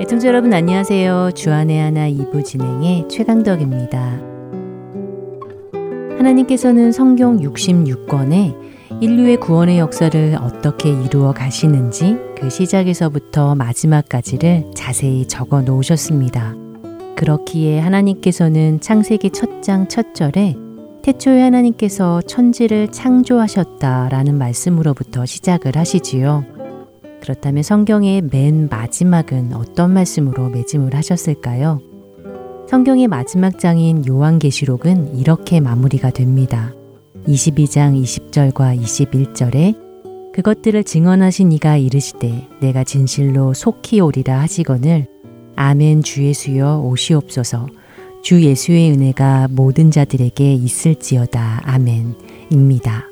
애청자 0.00 0.28
여러분 0.28 0.54
안녕하세요. 0.54 1.32
주안의 1.34 1.80
하나 1.80 2.08
2부 2.08 2.44
진행의 2.44 3.08
최강덕입니다. 3.08 4.20
하나님께서는 6.16 6.92
성경 6.92 7.38
66권에 7.38 8.56
인류의 9.00 9.38
구원의 9.38 9.80
역사를 9.80 10.38
어떻게 10.40 10.90
이루어 10.90 11.32
가시는지 11.32 12.18
그 12.36 12.48
시작에서부터 12.48 13.56
마지막까지를 13.56 14.70
자세히 14.76 15.26
적어 15.26 15.62
놓으셨습니다. 15.62 16.67
그렇기에 17.18 17.80
하나님께서는 17.80 18.80
창세기 18.80 19.30
첫 19.30 19.60
장 19.60 19.88
첫 19.88 20.14
절에 20.14 20.54
태초에 21.02 21.42
하나님께서 21.42 22.22
천지를 22.22 22.88
창조하셨다라는 22.88 24.36
말씀으로부터 24.38 25.26
시작을 25.26 25.76
하시지요. 25.76 26.44
그렇다면 27.20 27.62
성경의 27.62 28.22
맨 28.30 28.68
마지막은 28.68 29.52
어떤 29.54 29.92
말씀으로 29.92 30.48
매짐을 30.50 30.94
하셨을까요? 30.94 31.80
성경의 32.68 33.08
마지막 33.08 33.58
장인 33.58 34.06
요한계시록은 34.06 35.18
이렇게 35.18 35.60
마무리가 35.60 36.10
됩니다. 36.10 36.72
22장 37.26 38.00
20절과 38.00 38.80
21절에 38.80 40.32
그것들을 40.34 40.84
증언하신 40.84 41.50
이가 41.52 41.76
이르시되 41.78 42.46
내가 42.60 42.84
진실로 42.84 43.54
속히 43.54 44.00
오리라 44.00 44.40
하시거늘 44.40 45.08
아멘 45.60 46.04
주 46.04 46.22
예수여 46.22 46.82
오시옵소서 46.84 47.66
주 48.22 48.44
예수의 48.44 48.92
은혜가 48.92 49.48
모든 49.50 49.90
자들에게 49.90 50.54
있을지어다 50.54 51.62
아멘입니다. 51.64 53.06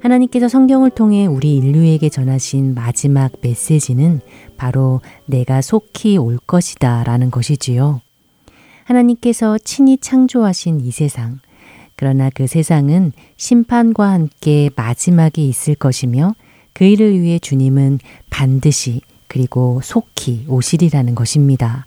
하나님께서 0.00 0.48
성경을 0.48 0.90
통해 0.90 1.24
우리 1.24 1.56
인류에게 1.56 2.10
전하신 2.10 2.74
마지막 2.74 3.32
메시지는 3.40 4.20
바로 4.58 5.00
내가 5.24 5.62
속히 5.62 6.18
올 6.18 6.38
것이다 6.46 7.04
라는 7.04 7.30
것이지요. 7.30 8.02
하나님께서 8.84 9.56
친히 9.56 9.96
창조하신 9.96 10.82
이 10.82 10.90
세상, 10.90 11.38
그러나 11.96 12.28
그 12.34 12.46
세상은 12.46 13.12
심판과 13.38 14.12
함께 14.12 14.68
마지막이 14.76 15.48
있을 15.48 15.74
것이며 15.74 16.34
그 16.74 16.84
일을 16.84 17.18
위해 17.18 17.38
주님은 17.38 18.00
반드시 18.28 19.00
그리고 19.28 19.80
속히 19.82 20.46
오시리라는 20.48 21.14
것입니다. 21.14 21.86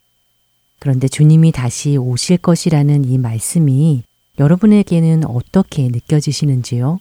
그런데 0.78 1.08
주님이 1.08 1.52
다시 1.52 1.96
오실 1.96 2.38
것이라는 2.38 3.04
이 3.04 3.18
말씀이 3.18 4.02
여러분에게는 4.38 5.26
어떻게 5.26 5.88
느껴지시는지요? 5.88 6.98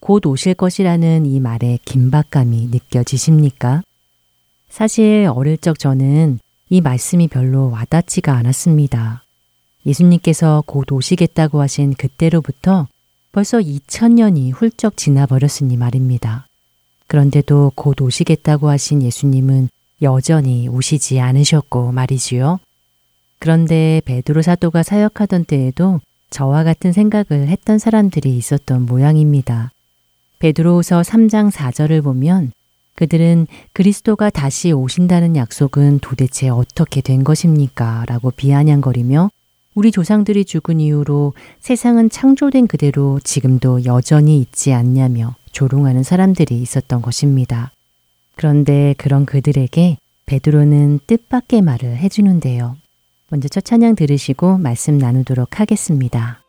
곧 0.00 0.26
오실 0.26 0.54
것이라는 0.54 1.24
이 1.24 1.40
말에 1.40 1.78
긴박감이 1.84 2.68
느껴지십니까? 2.70 3.82
사실 4.68 5.30
어릴 5.32 5.56
적 5.56 5.78
저는 5.78 6.40
이 6.68 6.80
말씀이 6.80 7.28
별로 7.28 7.70
와닿지가 7.70 8.34
않았습니다. 8.34 9.22
예수님께서 9.86 10.64
곧 10.66 10.90
오시겠다고 10.90 11.60
하신 11.60 11.94
그때로부터 11.94 12.88
벌써 13.30 13.58
2000년이 13.58 14.52
훌쩍 14.52 14.96
지나버렸으니 14.96 15.76
말입니다. 15.76 16.46
그런데도 17.14 17.70
곧 17.76 18.00
오시겠다고 18.00 18.68
하신 18.68 19.00
예수님은 19.00 19.68
여전히 20.02 20.66
오시지 20.66 21.20
않으셨고 21.20 21.92
말이지요. 21.92 22.58
그런데 23.38 24.02
베드로 24.04 24.42
사도가 24.42 24.82
사역하던 24.82 25.44
때에도 25.44 26.00
저와 26.30 26.64
같은 26.64 26.90
생각을 26.90 27.46
했던 27.46 27.78
사람들이 27.78 28.36
있었던 28.36 28.86
모양입니다. 28.86 29.70
베드로후서 30.40 31.02
3장 31.02 31.52
4절을 31.52 32.02
보면 32.02 32.50
그들은 32.96 33.46
그리스도가 33.72 34.30
다시 34.30 34.72
오신다는 34.72 35.36
약속은 35.36 36.00
도대체 36.00 36.48
어떻게 36.48 37.00
된 37.00 37.22
것입니까? 37.22 38.06
라고 38.08 38.32
비아냥거리며 38.32 39.30
우리 39.74 39.90
조상들이 39.90 40.44
죽은 40.44 40.80
이후로 40.80 41.32
세상은 41.60 42.08
창조된 42.08 42.66
그대로 42.66 43.18
지금도 43.24 43.84
여전히 43.84 44.38
있지 44.38 44.72
않냐며 44.72 45.34
조롱하는 45.52 46.02
사람들이 46.02 46.60
있었던 46.62 47.02
것입니다. 47.02 47.72
그런데 48.36 48.94
그런 48.98 49.26
그들에게 49.26 49.98
베드로는 50.26 51.00
뜻밖의 51.06 51.62
말을 51.62 51.96
해주는데요. 51.96 52.76
먼저 53.30 53.48
첫 53.48 53.64
찬양 53.64 53.96
들으시고 53.96 54.58
말씀 54.58 54.98
나누도록 54.98 55.60
하겠습니다. 55.60 56.43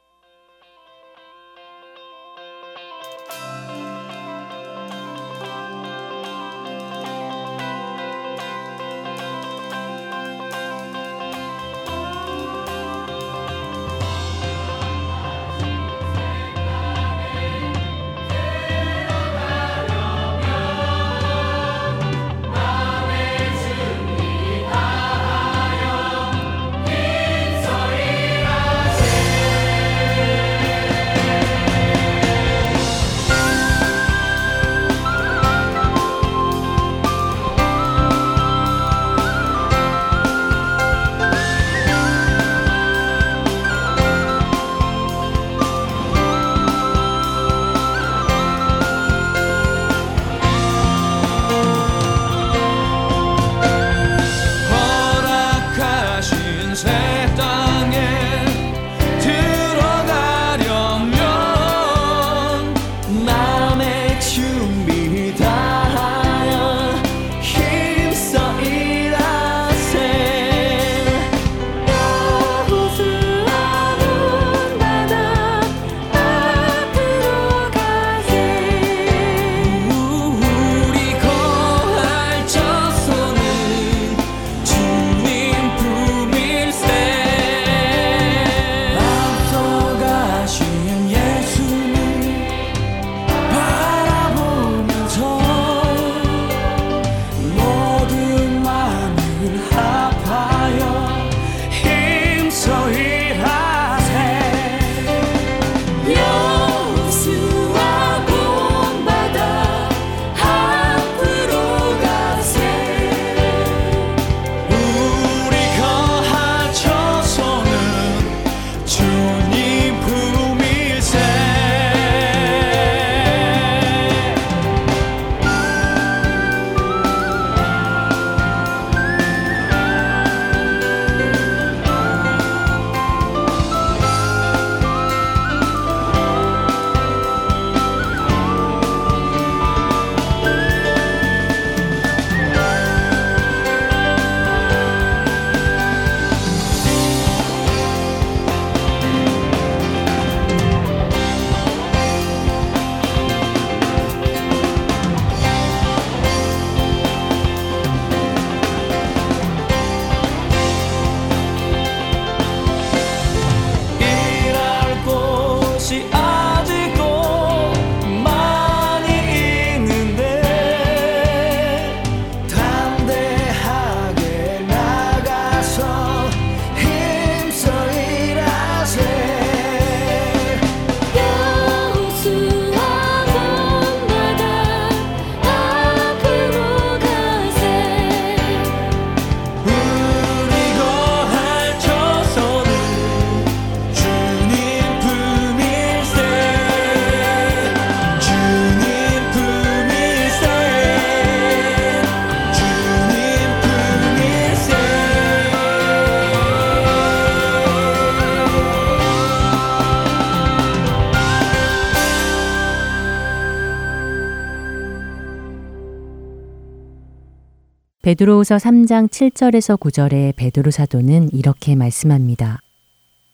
베드로후서 218.05 218.57
3장 218.57 219.09
7절에서 219.09 219.79
9절에 219.79 220.35
베드로 220.35 220.69
사도는 220.69 221.29
이렇게 221.33 221.73
말씀합니다. 221.73 222.59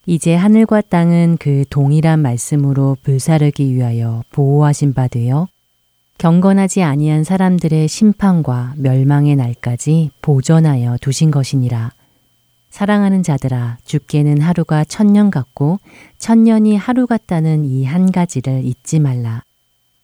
이제 0.05 0.33
하늘과 0.33 0.79
땅은 0.79 1.35
그 1.41 1.65
동일한 1.69 2.19
말씀으로 2.21 2.95
불사르기 3.03 3.75
위하여 3.75 4.23
보호하신 4.31 4.93
바 4.93 5.09
되어 5.09 5.49
경건하지 6.19 6.83
아니한 6.83 7.25
사람들의 7.25 7.85
심판과 7.89 8.75
멸망의 8.77 9.35
날까지 9.35 10.11
보존하여 10.21 10.95
두신 11.01 11.31
것이니라. 11.31 11.91
사랑하는 12.69 13.23
자들아, 13.23 13.77
죽게는 13.83 14.39
하루가 14.39 14.85
천년 14.85 15.31
같고 15.31 15.79
천년이 16.17 16.77
하루 16.77 17.07
같다는 17.07 17.65
이 17.65 17.83
한 17.83 18.09
가지를 18.09 18.63
잊지 18.63 19.01
말라. 19.01 19.43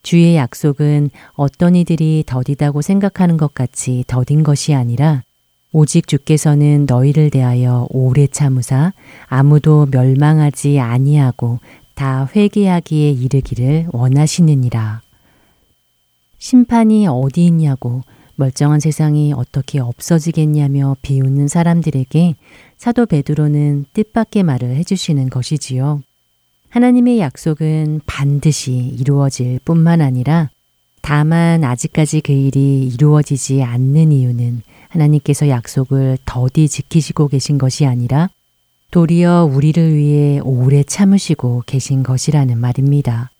주의 0.02 0.36
약속은 0.36 1.10
어떤 1.34 1.76
이들이 1.76 2.24
더디다고 2.26 2.82
생각하는 2.82 3.36
것 3.36 3.54
같이 3.54 4.04
더딘 4.06 4.42
것이 4.42 4.74
아니라 4.74 5.22
오직 5.72 6.08
주께서는 6.08 6.86
너희를 6.88 7.30
대하여 7.30 7.86
오래 7.90 8.26
참으사 8.26 8.92
아무도 9.26 9.86
멸망하지 9.90 10.80
아니하고 10.80 11.58
다 11.94 12.28
회개하기에 12.34 13.10
이르기를 13.10 13.88
원하시느니라. 13.92 15.02
심판이 16.38 17.06
어디 17.08 17.44
있냐고 17.46 18.02
멀쩡한 18.36 18.78
세상이 18.78 19.32
어떻게 19.32 19.80
없어지겠냐며 19.80 20.96
비웃는 21.02 21.48
사람들에게 21.48 22.36
사도 22.76 23.04
베드로는 23.06 23.86
뜻밖의 23.92 24.44
말을 24.44 24.76
해주시는 24.76 25.28
것이지요. 25.28 26.02
하나님의 26.70 27.18
약속은 27.18 28.02
반드시 28.06 28.72
이루어질 28.72 29.58
뿐만 29.64 30.00
아니라 30.00 30.50
다만 31.00 31.64
아직까지 31.64 32.20
그 32.20 32.32
일이 32.32 32.86
이루어지지 32.86 33.62
않는 33.62 34.12
이유는 34.12 34.62
하나님께서 34.88 35.48
약속을 35.48 36.18
더디 36.24 36.68
지키시고 36.68 37.28
계신 37.28 37.58
것이 37.58 37.86
아니라 37.86 38.28
도리어 38.90 39.50
우리를 39.52 39.94
위해 39.94 40.38
오래 40.40 40.82
참으시고 40.82 41.64
계신 41.66 42.02
것이라는 42.02 42.56
말입니다. 42.56 43.30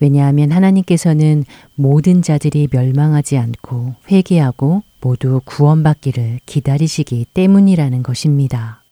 왜냐하면 0.00 0.52
하나님께서는 0.52 1.44
모든 1.74 2.22
자들이 2.22 2.68
멸망하지 2.70 3.38
않고 3.38 3.94
회개하고 4.10 4.82
모두 5.00 5.40
구원받기를 5.44 6.40
기다리시기 6.46 7.26
때문이라는 7.34 8.02
것입니다. 8.02 8.83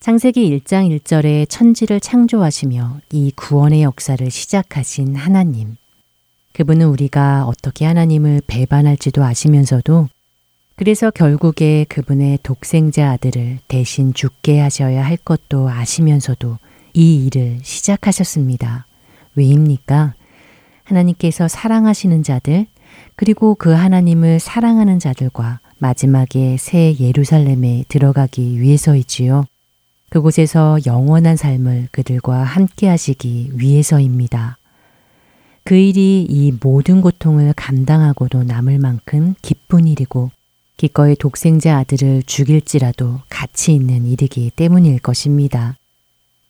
창세기 0.00 0.58
1장 0.58 0.98
1절에 0.98 1.46
천지를 1.46 2.00
창조하시며 2.00 3.00
이 3.12 3.32
구원의 3.36 3.82
역사를 3.82 4.30
시작하신 4.30 5.14
하나님. 5.14 5.76
그분은 6.54 6.86
우리가 6.86 7.44
어떻게 7.44 7.84
하나님을 7.84 8.40
배반할지도 8.46 9.22
아시면서도 9.22 10.08
그래서 10.74 11.10
결국에 11.10 11.84
그분의 11.90 12.38
독생자 12.42 13.10
아들을 13.10 13.58
대신 13.68 14.14
죽게 14.14 14.58
하셔야 14.58 15.04
할 15.04 15.18
것도 15.18 15.68
아시면서도 15.68 16.56
이 16.94 17.26
일을 17.26 17.58
시작하셨습니다. 17.62 18.86
왜입니까? 19.34 20.14
하나님께서 20.84 21.46
사랑하시는 21.46 22.22
자들, 22.22 22.66
그리고 23.16 23.54
그 23.54 23.68
하나님을 23.68 24.40
사랑하는 24.40 24.98
자들과 24.98 25.60
마지막에 25.76 26.56
새 26.56 26.96
예루살렘에 26.98 27.84
들어가기 27.88 28.62
위해서이지요. 28.62 29.44
그곳에서 30.10 30.78
영원한 30.86 31.36
삶을 31.36 31.88
그들과 31.92 32.42
함께 32.42 32.88
하시기 32.88 33.52
위해서입니다. 33.54 34.58
그 35.64 35.76
일이 35.76 36.26
이 36.28 36.52
모든 36.60 37.00
고통을 37.00 37.52
감당하고도 37.54 38.42
남을 38.42 38.78
만큼 38.78 39.34
기쁜 39.40 39.86
일이고 39.86 40.30
기꺼이 40.76 41.14
독생자 41.14 41.76
아들을 41.78 42.24
죽일지라도 42.24 43.20
가치 43.28 43.72
있는 43.74 44.06
일이기 44.06 44.50
때문일 44.56 44.98
것입니다. 44.98 45.76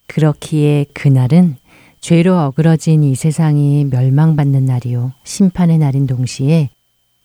그렇기에 0.06 0.86
그날은 0.94 1.56
죄로 2.00 2.38
어그러진 2.38 3.02
이 3.02 3.14
세상이 3.14 3.84
멸망받는 3.90 4.64
날이요. 4.64 5.12
심판의 5.24 5.78
날인 5.78 6.06
동시에 6.06 6.70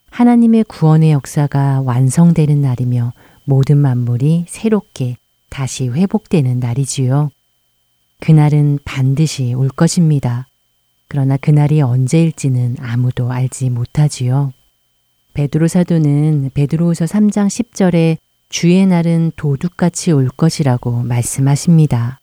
하나님의 0.10 0.66
구원의 0.66 1.12
역사가 1.12 1.82
완성되는 1.86 2.62
날이며 2.62 3.14
모든 3.46 3.78
만물이 3.78 4.46
새롭게 4.50 5.16
다시 5.56 5.88
회복되는 5.88 6.60
날이지요. 6.60 7.32
그날은 8.20 8.78
반드시 8.84 9.54
올 9.54 9.70
것입니다. 9.70 10.48
그러나 11.08 11.38
그날이 11.38 11.82
언제일지는 11.82 12.76
아무도 12.82 13.32
알지 13.32 13.70
못하지요. 13.70 14.52
베드로 15.34 15.70
사도는 15.70 16.52
베드로후서 16.54 17.06
3장 17.06 17.48
10절에 17.48 18.18
주의 18.50 18.86
날은 18.86 19.32
도둑같이 19.38 20.12
올 20.12 20.28
것이라고 20.28 21.04
말씀하십니다. 21.04 22.20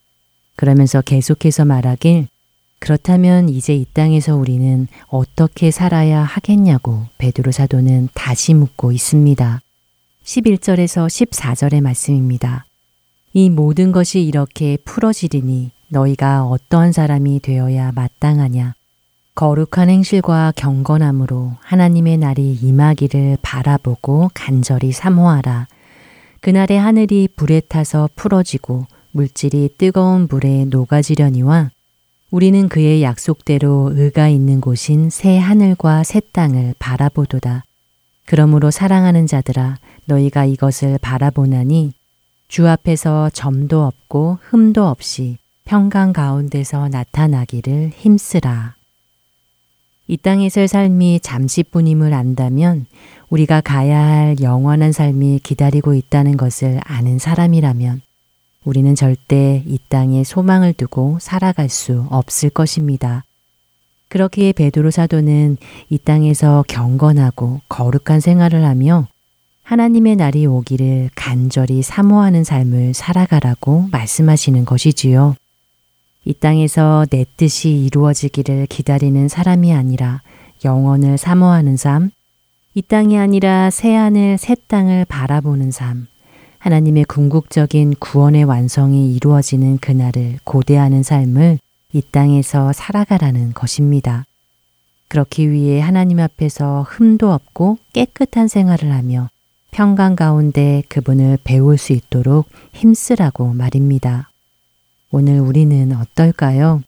그러면서 0.54 1.00
계속해서 1.00 1.64
말하길 1.64 2.28
그렇다면 2.80 3.49
이제 3.49 3.75
이 3.75 3.87
땅에서 3.95 4.37
우리는 4.37 4.88
어떻게 5.07 5.71
살아야 5.71 6.23
하겠냐고 6.23 7.07
베드로 7.16 7.50
사도는 7.50 8.11
다시 8.12 8.52
묻고 8.52 8.92
있습니다. 8.92 9.62
11절에서 10.23 11.07
14절의 11.07 11.80
말씀입니다. 11.80 12.66
이 13.35 13.49
모든 13.49 13.93
것이 13.93 14.21
이렇게 14.21 14.77
풀어지리니 14.85 15.71
너희가 15.89 16.45
어떠한 16.45 16.93
사람이 16.93 17.41
되어야 17.41 17.93
마땅하냐? 17.93 18.75
거룩한 19.35 19.89
행실과 19.89 20.53
경건함으로 20.55 21.57
하나님의 21.61 22.19
날이 22.19 22.53
임하기를 22.53 23.39
바라보고 23.41 24.31
간절히 24.35 24.93
사모하라. 24.93 25.67
그날의 26.41 26.79
하늘이 26.79 27.29
불에 27.35 27.61
타서 27.61 28.11
풀어지고 28.15 28.87
물질이 29.12 29.77
뜨거운 29.79 30.29
불에 30.29 30.67
녹아지려니와 30.67 31.71
우리는 32.31 32.69
그의 32.69 33.03
약속대로 33.03 33.93
의가 33.95 34.29
있는 34.29 34.61
곳인 34.61 35.09
새 35.09 35.39
하늘과 35.39 36.05
새 36.05 36.21
땅을 36.33 36.75
바라보도다. 36.79 37.65
그러므로 38.27 38.71
사랑하는 38.71 39.27
자들아 39.27 39.79
너희가 40.05 40.45
이것을 40.45 40.99
바라보나니 40.99 41.93
주 42.52 42.68
앞에서 42.68 43.30
점도 43.30 43.82
없고 43.82 44.37
흠도 44.42 44.87
없이 44.87 45.38
평강 45.64 46.12
가운데서 46.12 46.88
나타나기를 46.88 47.92
힘쓰라. 47.97 48.75
이 50.06 50.18
땅에서의 50.18 50.68
삶이 50.68 51.21
잠시뿐임을 51.21 52.12
안다면 52.12 52.85
우리가 53.30 53.62
가야 53.62 53.99
할 53.99 54.37
영원한 54.42 54.92
삶이 54.92 55.40
기다리고 55.42 55.94
있다는 55.94 56.37
것을 56.37 56.78
아는 56.85 57.18
사람이라면 57.18 58.02
우리는 58.66 58.94
절대 58.94 59.62
이 59.66 59.78
땅에 59.88 60.23
소망을 60.23 60.75
두고 60.75 61.21
살아갈 61.23 61.71
수 61.71 62.04
없을 62.11 62.50
것입니다. 62.50 63.25
그렇기에 64.09 64.52
베드로 64.52 64.90
사도는 64.90 65.56
이 65.88 65.97
땅에서 65.97 66.66
경건하고 66.68 67.62
거룩한 67.71 68.21
생활을 68.21 68.66
하며 68.66 69.09
하나님의 69.62 70.16
날이 70.16 70.47
오기를 70.47 71.11
간절히 71.14 71.83
사모하는 71.83 72.45
삶을 72.45 72.95
살아가라고 72.95 73.88
말씀하시는 73.90 74.64
것이지요. 74.64 75.35
이 76.25 76.35
땅에서 76.35 77.07
내 77.11 77.25
뜻이 77.37 77.71
이루어지기를 77.71 78.66
기다리는 78.66 79.28
사람이 79.28 79.73
아니라 79.73 80.21
영원을 80.64 81.19
사모하는 81.19 81.76
삶, 81.76 82.11
이 82.75 82.83
땅이 82.83 83.19
아니라 83.19 83.71
새 83.71 83.95
하늘, 83.95 84.38
새 84.38 84.57
땅을 84.69 85.04
바라보는 85.07 85.71
삶, 85.71 86.07
하나님의 86.59 87.04
궁극적인 87.04 87.95
구원의 87.99 88.45
완성이 88.45 89.14
이루어지는 89.14 89.78
그날을 89.78 90.38
고대하는 90.45 91.02
삶을 91.02 91.59
이 91.92 92.02
땅에서 92.11 92.73
살아가라는 92.73 93.52
것입니다. 93.52 94.25
그렇기 95.09 95.50
위해 95.50 95.81
하나님 95.81 96.21
앞에서 96.21 96.87
흠도 96.88 97.33
없고 97.33 97.78
깨끗한 97.92 98.49
생활을 98.49 98.92
하며 98.92 99.28
평강 99.73 100.17
가운데 100.17 100.83
그분을 100.91 101.38
배울 101.45 101.79
수 101.79 101.95
있도록 101.95 102.47
힘쓰라고 102.75 103.55
말입니다. 103.55 104.29
오늘 105.11 105.41
우리는 105.41 105.97
어떨까요? 105.97 106.83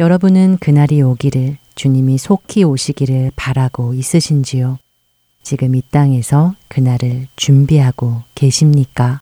여러분은 0.00 0.56
그날이 0.58 1.02
오기를 1.02 1.58
주님이 1.74 2.16
속히 2.16 2.64
오시기를 2.64 3.32
바라고 3.36 3.92
있으신지요? 3.92 4.78
지금 5.42 5.74
이 5.74 5.82
땅에서 5.90 6.54
그날을 6.68 7.28
준비하고 7.36 8.22
계십니까? 8.34 9.20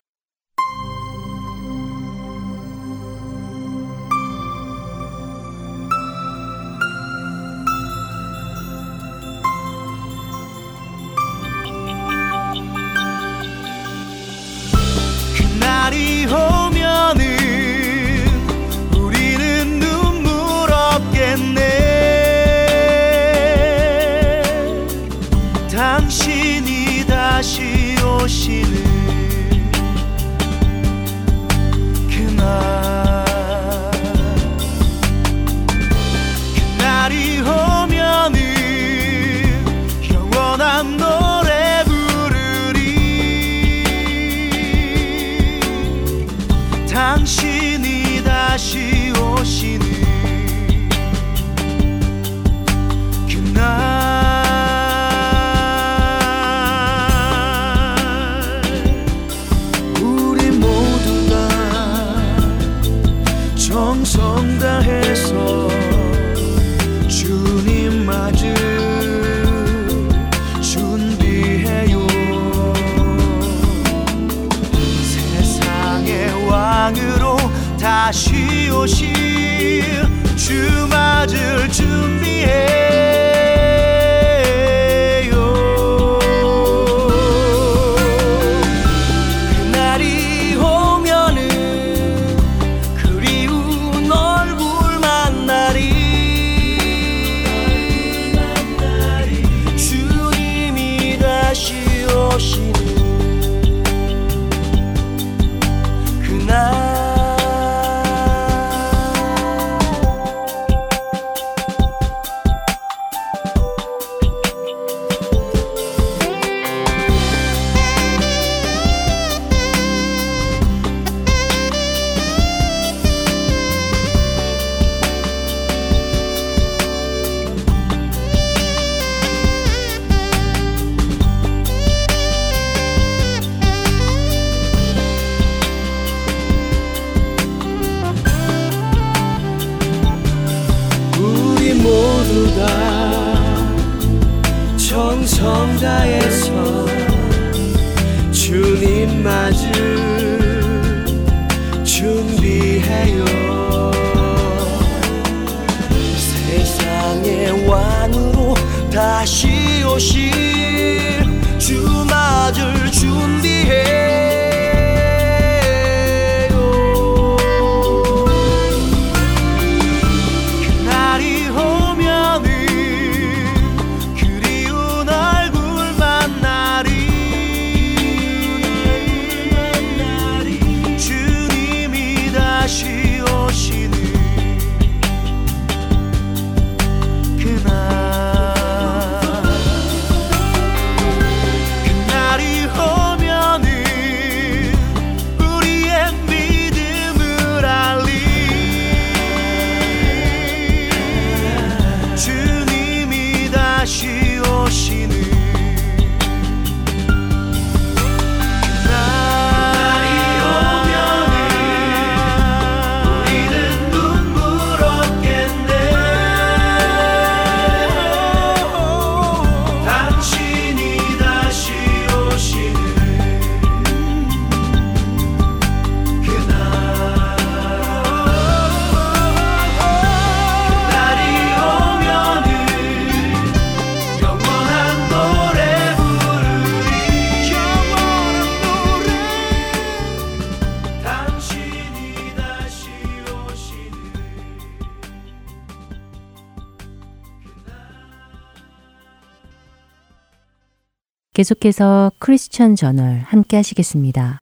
계속해서 251.33 252.11
크리스천 252.19 252.75
저널 252.75 253.17
함께 253.25 253.57
하시겠습니다. 253.57 254.37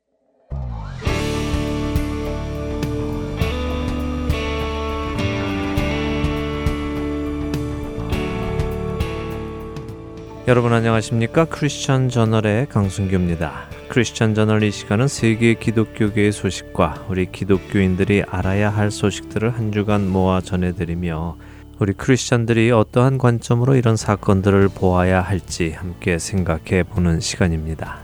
여러분 10.50 10.74
안녕하십니까? 10.74 11.46
크리스천 11.46 12.10
저널의 12.10 12.68
강순규입니다. 12.68 13.70
크리스천 13.88 14.34
저널 14.34 14.64
이 14.64 14.72
시간은 14.72 15.08
세계 15.08 15.54
기독교계의 15.54 16.34
소식과 16.34 17.06
우리 17.08 17.32
기독교인들이 17.32 18.24
알아야 18.28 18.70
할 18.70 18.92
소식들을 18.92 19.50
한 19.50 19.72
주간 19.72 20.10
모아 20.10 20.42
전해드리며 20.42 21.38
우리 21.82 21.94
크리스천들이 21.94 22.70
어떠한 22.70 23.18
관점으로 23.18 23.74
이런 23.74 23.98
사건들을 23.98 24.70
보아야 24.70 25.20
할지 25.20 25.72
함께 25.72 26.20
생각해 26.20 26.84
보는 26.84 27.20
시간입니다. 27.20 27.98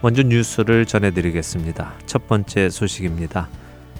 먼저 0.00 0.24
뉴스를 0.24 0.86
전해드리겠습니다. 0.86 1.92
첫 2.06 2.26
번째 2.26 2.68
소식입니다. 2.68 3.48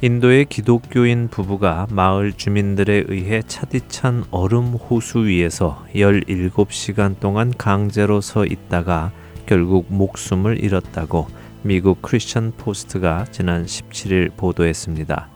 인도의 0.01 0.47
기독교인 0.47 1.29
부부가 1.29 1.87
마을 1.93 2.33
주민들에 2.33 3.05
의해 3.07 3.43
차디찬 3.47 4.25
얼음 4.33 4.75
호수 4.75 5.27
위에서 5.27 5.87
17시간 5.95 7.21
동안 7.21 7.53
강제로 7.57 8.21
서 8.21 8.45
있다가 8.45 9.13
결국 9.47 9.87
목숨을 9.89 10.65
잃었다고 10.65 11.29
미국 11.63 12.03
크리스천 12.03 12.55
포스트가 12.57 13.27
지난 13.31 13.67
17일 13.67 14.37
보도했습니다. 14.37 15.32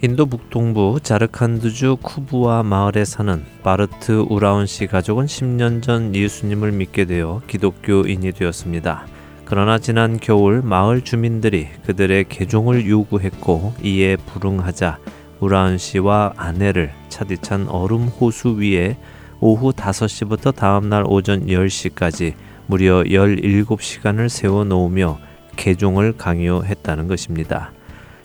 인도 0.00 0.26
북동부 0.26 1.00
자르칸드주 1.02 1.96
쿠부와 2.00 2.62
마을에 2.62 3.04
사는 3.04 3.44
바르트 3.64 4.26
우라운 4.28 4.64
씨 4.64 4.86
가족은 4.86 5.26
10년 5.26 5.82
전 5.82 6.14
예수님을 6.14 6.70
믿게 6.70 7.04
되어 7.04 7.42
기독교인이 7.48 8.30
되었습니다. 8.30 9.06
그러나 9.44 9.80
지난 9.80 10.20
겨울 10.20 10.62
마을 10.62 11.00
주민들이 11.00 11.66
그들의 11.84 12.26
개종을 12.28 12.88
요구했고 12.88 13.74
이에 13.82 14.14
불응하자 14.14 14.98
우라운 15.40 15.78
씨와 15.78 16.34
아내를 16.36 16.92
차디찬 17.08 17.66
얼음 17.68 18.06
호수 18.06 18.50
위에 18.50 18.96
오후 19.40 19.72
5시부터 19.72 20.54
다음날 20.54 21.02
오전 21.08 21.46
10시까지 21.46 22.34
무려 22.66 23.02
17시간을 23.02 24.28
세워 24.28 24.62
놓으며 24.62 25.18
개종을 25.56 26.16
강요했다는 26.16 27.08
것입니다. 27.08 27.72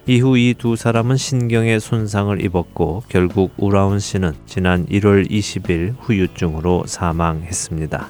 이후 0.05 0.37
이 0.37 0.53
두 0.53 0.75
사람은 0.75 1.15
신경에 1.15 1.79
손상을 1.79 2.43
입었고 2.43 3.03
결국 3.07 3.53
우라운 3.55 3.99
씨는 3.99 4.33
지난 4.45 4.85
1월 4.87 5.29
20일 5.29 5.95
후유증으로 6.01 6.83
사망했습니다. 6.87 8.09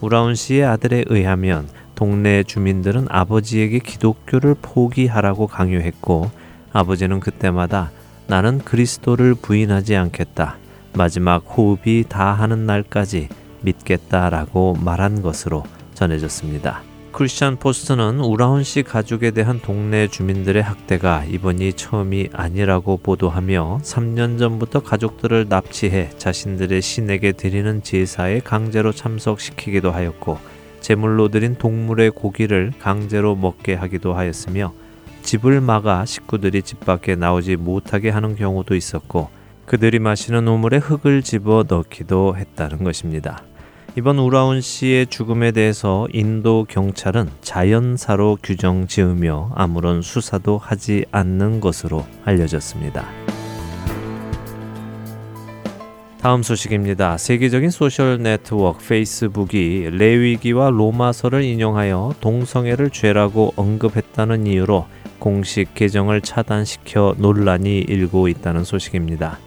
우라운 0.00 0.34
씨의 0.34 0.64
아들에 0.64 1.04
의하면 1.08 1.68
동네 1.94 2.42
주민들은 2.42 3.08
아버지에게 3.10 3.80
기독교를 3.80 4.56
포기하라고 4.62 5.46
강요했고 5.46 6.30
아버지는 6.72 7.20
그때마다 7.20 7.90
나는 8.26 8.58
그리스도를 8.58 9.34
부인하지 9.34 9.96
않겠다. 9.96 10.56
마지막 10.94 11.44
호흡이 11.46 12.04
다 12.08 12.32
하는 12.32 12.64
날까지 12.64 13.28
믿겠다라고 13.60 14.78
말한 14.82 15.20
것으로 15.20 15.64
전해졌습니다. 15.92 16.89
크리스찬 17.12 17.56
포스트는 17.56 18.20
우라운 18.20 18.62
씨 18.62 18.82
가족에 18.82 19.32
대한 19.32 19.60
동네 19.60 20.06
주민들의 20.06 20.62
학대가 20.62 21.24
이번이 21.24 21.72
처음이 21.72 22.28
아니라고 22.32 22.98
보도하며 22.98 23.80
3년 23.82 24.38
전부터 24.38 24.80
가족들을 24.80 25.46
납치해 25.48 26.08
자신들의 26.18 26.80
신에게 26.80 27.32
드리는 27.32 27.82
제사에 27.82 28.40
강제로 28.40 28.92
참석시키기도 28.92 29.90
하였고 29.90 30.38
제물로 30.80 31.28
드린 31.28 31.56
동물의 31.56 32.12
고기를 32.12 32.72
강제로 32.78 33.34
먹게 33.34 33.74
하기도 33.74 34.14
하였으며 34.14 34.72
집을 35.22 35.60
막아 35.60 36.06
식구들이 36.06 36.62
집 36.62 36.80
밖에 36.80 37.16
나오지 37.16 37.56
못하게 37.56 38.10
하는 38.10 38.36
경우도 38.36 38.76
있었고 38.76 39.28
그들이 39.66 39.98
마시는 39.98 40.46
우물에 40.48 40.78
흙을 40.78 41.22
집어 41.22 41.64
넣기도 41.68 42.36
했다는 42.36 42.82
것입니다. 42.84 43.44
이번 43.96 44.20
우라운 44.20 44.60
씨의 44.60 45.08
죽음에 45.08 45.50
대해서 45.50 46.06
인도 46.12 46.64
경찰은 46.68 47.28
자연사로 47.40 48.38
규정 48.40 48.86
지으며 48.86 49.50
아무런 49.56 50.00
수사도 50.00 50.58
하지 50.58 51.04
않는 51.10 51.60
것으로 51.60 52.06
알려졌습니다. 52.24 53.04
다음 56.20 56.44
소식입니다. 56.44 57.18
세계적인 57.18 57.70
소셜 57.70 58.22
네트워크 58.22 58.86
페이스북이 58.86 59.88
레위기와 59.90 60.70
로마서를 60.70 61.42
인용하여 61.42 62.14
동성애를 62.20 62.90
죄라고 62.90 63.54
언급했다는 63.56 64.46
이유로 64.46 64.86
공식 65.18 65.74
계정을 65.74 66.20
차단시켜 66.20 67.16
논란이 67.18 67.78
일고 67.80 68.28
있다는 68.28 68.62
소식입니다. 68.62 69.38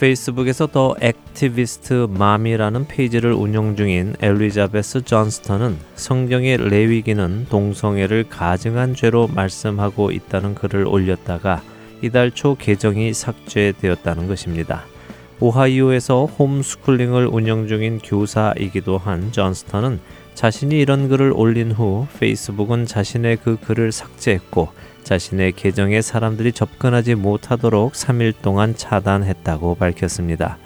페이스북에서 0.00 0.66
The 0.66 0.96
Activist 1.00 2.08
Mom이라는 2.10 2.88
페이지를 2.88 3.32
운영 3.32 3.76
중인 3.76 4.16
엘리자베스 4.20 5.02
존스턴은 5.02 5.76
성경의 5.94 6.68
레위기는 6.68 7.46
동성애를 7.48 8.28
가증한 8.28 8.94
죄로 8.94 9.28
말씀하고 9.28 10.10
있다는 10.10 10.56
글을 10.56 10.86
올렸다가 10.86 11.62
이달 12.02 12.32
초 12.32 12.56
계정이 12.56 13.14
삭제되었다는 13.14 14.26
것입니다. 14.26 14.84
오하이오에서 15.38 16.26
홈스쿨링을 16.26 17.28
운영 17.28 17.68
중인 17.68 17.98
교사이기도 17.98 18.98
한 18.98 19.30
존스턴은 19.30 20.00
자신이 20.34 20.76
이런 20.76 21.08
글을 21.08 21.32
올린 21.32 21.70
후 21.70 22.08
페이스북은 22.18 22.86
자신의 22.86 23.38
그 23.44 23.56
글을 23.60 23.92
삭제했고 23.92 24.70
자신의 25.04 25.52
계정에 25.52 26.02
사람들이 26.02 26.52
접근하지 26.52 27.14
못하도록 27.14 27.92
3일 27.92 28.34
동안 28.42 28.74
차단했다고 28.74 29.76
밝혔습니다. 29.76 30.58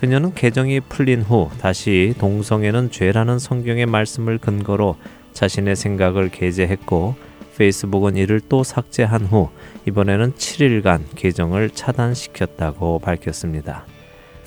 그녀는 0.00 0.34
계정이 0.34 0.80
풀린 0.80 1.22
후 1.22 1.50
다시 1.60 2.14
동성애는 2.18 2.90
죄라는 2.90 3.38
성경의 3.38 3.86
말씀을 3.86 4.38
근거로 4.38 4.96
자신의 5.32 5.76
생각을 5.76 6.30
게재했고 6.30 7.14
페이스북은 7.56 8.16
이를 8.16 8.40
또 8.48 8.64
삭제한 8.64 9.26
후 9.26 9.50
이번에는 9.86 10.32
7일간 10.34 11.02
계정을 11.14 11.70
차단시켰다고 11.70 13.00
밝혔습니다. 13.00 13.84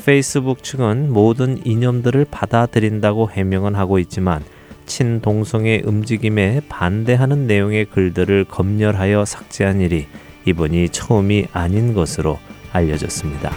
페이스북 0.05 0.63
측은 0.63 1.11
모든 1.11 1.65
이념들을 1.65 2.25
받아들인다고 2.29 3.31
해명은 3.31 3.75
하고 3.75 3.99
있지만 3.99 4.43
친동성애 4.85 5.81
움직임에 5.83 6.61
반대하는 6.69 7.47
내용의 7.47 7.85
글들을 7.85 8.45
검열하여 8.45 9.25
삭제한 9.25 9.81
일이 9.81 10.07
이번이 10.45 10.89
처음이 10.89 11.47
아닌 11.53 11.93
것으로 11.93 12.39
알려졌습니다. 12.71 13.51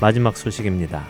마지막 0.00 0.36
소식입니다. 0.36 1.04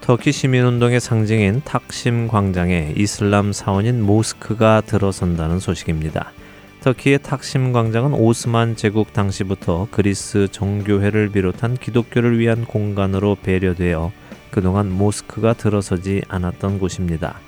터키 0.00 0.30
시민운동의 0.30 1.00
상징인 1.00 1.62
탁심 1.64 2.28
광장에 2.28 2.94
이슬람 2.96 3.52
사원인 3.52 4.02
모스크가 4.02 4.82
들어선다는 4.82 5.58
소식입니다. 5.58 6.32
터키의 6.80 7.18
탁심 7.18 7.72
광장은 7.72 8.14
오스만 8.14 8.76
제국 8.76 9.12
당시부터 9.12 9.88
그리스 9.90 10.46
정교회를 10.52 11.30
비롯한 11.30 11.76
기독교를 11.76 12.38
위한 12.38 12.64
공간으로 12.64 13.36
배려되어 13.42 14.12
그동안 14.56 14.90
모스크가 14.90 15.52
들어서지 15.52 16.22
않았던 16.28 16.78
곳입니다. 16.78 17.38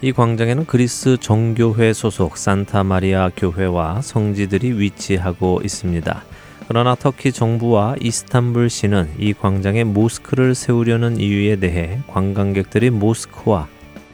이 0.00 0.10
광장에는 0.10 0.64
그리스 0.64 1.18
정교회 1.18 1.92
소속 1.92 2.38
산타 2.38 2.82
마리아 2.82 3.30
교회와 3.36 4.00
성지들이 4.00 4.80
위치하고 4.80 5.60
있습니다. 5.62 6.24
그러나 6.66 6.94
터키 6.94 7.30
정부와 7.30 7.96
이스탄불 8.00 8.70
시는 8.70 9.10
이 9.18 9.34
광장에 9.34 9.84
모스크를 9.84 10.54
세우려는 10.54 11.20
이유에 11.20 11.56
대해 11.56 12.00
관광객들이 12.06 12.88
모스크와 12.88 13.68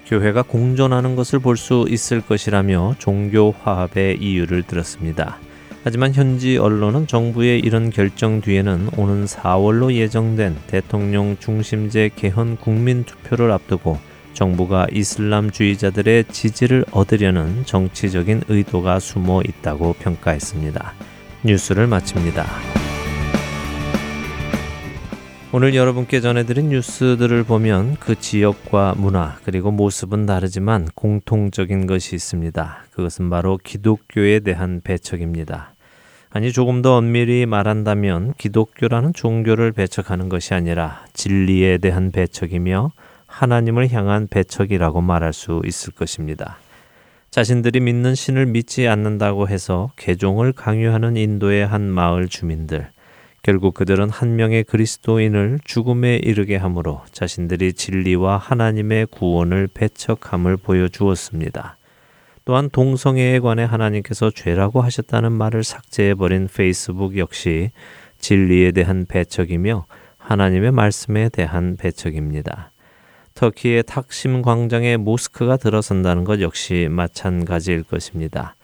교회가 0.07 0.43
공존하는 0.43 1.15
것을 1.15 1.39
볼 1.39 1.57
수 1.57 1.87
있을 1.89 2.23
것이라며 2.23 2.97
종교 2.99 3.55
화합의 3.63 4.19
이유를 4.21 4.65
들었습니다. 4.65 5.39
하지만 5.85 6.15
현지 6.15 6.59
언론은 6.59 7.09
정부의 7.09 7.59
이런 7.59 7.91
결정 7.91 8.41
뒤에는 8.41 8.91
오는 8.97 9.25
4월로 9.25 9.93
예정된 9.93 10.57
대통령 10.69 11.37
중심제 11.41 12.11
개헌 12.15 12.57
국민 12.59 13.03
투표를 13.03 13.51
앞두고 13.51 13.99
정부가 14.33 14.87
이슬람주의자들의 14.93 16.27
지지를 16.31 16.85
얻으려는 16.93 17.65
정치적인 17.67 18.43
의도가 18.49 19.01
숨어 19.01 19.43
있다고 19.43 19.95
평가했습니다. 19.95 20.95
뉴스를 21.45 21.89
마칩니다. 21.89 22.47
오늘 25.55 25.75
여러분께 25.75 26.23
전해드린 26.23 26.71
뉴스들을 26.71 27.45
보면 27.45 27.97
그 28.01 28.19
지역과 28.19 28.95
문화 28.97 29.37
그리고 29.45 29.71
모습은 29.71 30.25
다르지만 30.25 30.89
공통적인 30.95 31.87
것이 31.87 32.15
있습니다. 32.15 32.85
그것은 32.91 33.29
바로 33.29 33.59
기독교에 33.63 34.41
대한 34.41 34.81
배척입니다. 34.83 35.72
아니 36.35 36.51
조금 36.51 36.81
더 36.81 36.97
엄밀히 36.97 37.45
말한다면 37.45 38.33
기독교라는 38.39 39.13
종교를 39.13 39.73
배척하는 39.73 40.31
것이 40.31 40.55
아니라 40.55 41.05
진리에 41.13 41.77
대한 41.77 42.11
배척이며 42.11 42.91
하나님을 43.27 43.93
향한 43.93 44.29
배척이라고 44.29 45.03
말할 45.03 45.35
수 45.35 45.61
있을 45.67 45.93
것입니다. 45.93 46.57
자신들이 47.31 47.81
믿는 47.81 48.15
신을 48.15 48.47
믿지 48.47 48.89
않는다고 48.89 49.49
해서 49.49 49.93
개종을 49.97 50.53
강요하는 50.53 51.19
인도의 51.19 51.67
한 51.67 51.83
마을 51.83 52.29
주민들. 52.29 52.89
결국 53.43 53.75
그들은 53.75 54.09
한 54.09 54.37
명의 54.37 54.65
그리스도인을 54.65 55.59
죽음에 55.65 56.17
이르게 56.17 56.57
함으로 56.57 57.03
자신들이 57.11 57.75
진리와 57.75 58.39
하나님의 58.39 59.07
구원을 59.07 59.69
배척함을 59.75 60.57
보여주었습니다. 60.57 61.77
또한 62.45 62.71
동성애에 62.71 63.41
관해 63.41 63.65
하나님께서 63.65 64.31
죄라고 64.31 64.81
하셨다는 64.81 65.33
말을 65.33 65.63
삭제해버린 65.63 66.49
페이스북 66.53 67.17
역시 67.19 67.71
진리에 68.19 68.73
대한 68.73 69.07
배척이며 69.09 69.87
하나님의 70.19 70.73
말씀에 70.73 71.29
대한 71.29 71.77
배척입니다. 71.77 72.73
터키의 73.35 73.85
탁심 73.85 74.43
광장에 74.43 74.97
모스크가 74.97 75.57
들어선다는 75.57 76.25
것 76.25 76.41
역시 76.41 76.89
마찬가지일 76.91 77.83
것입니다. 77.85 78.57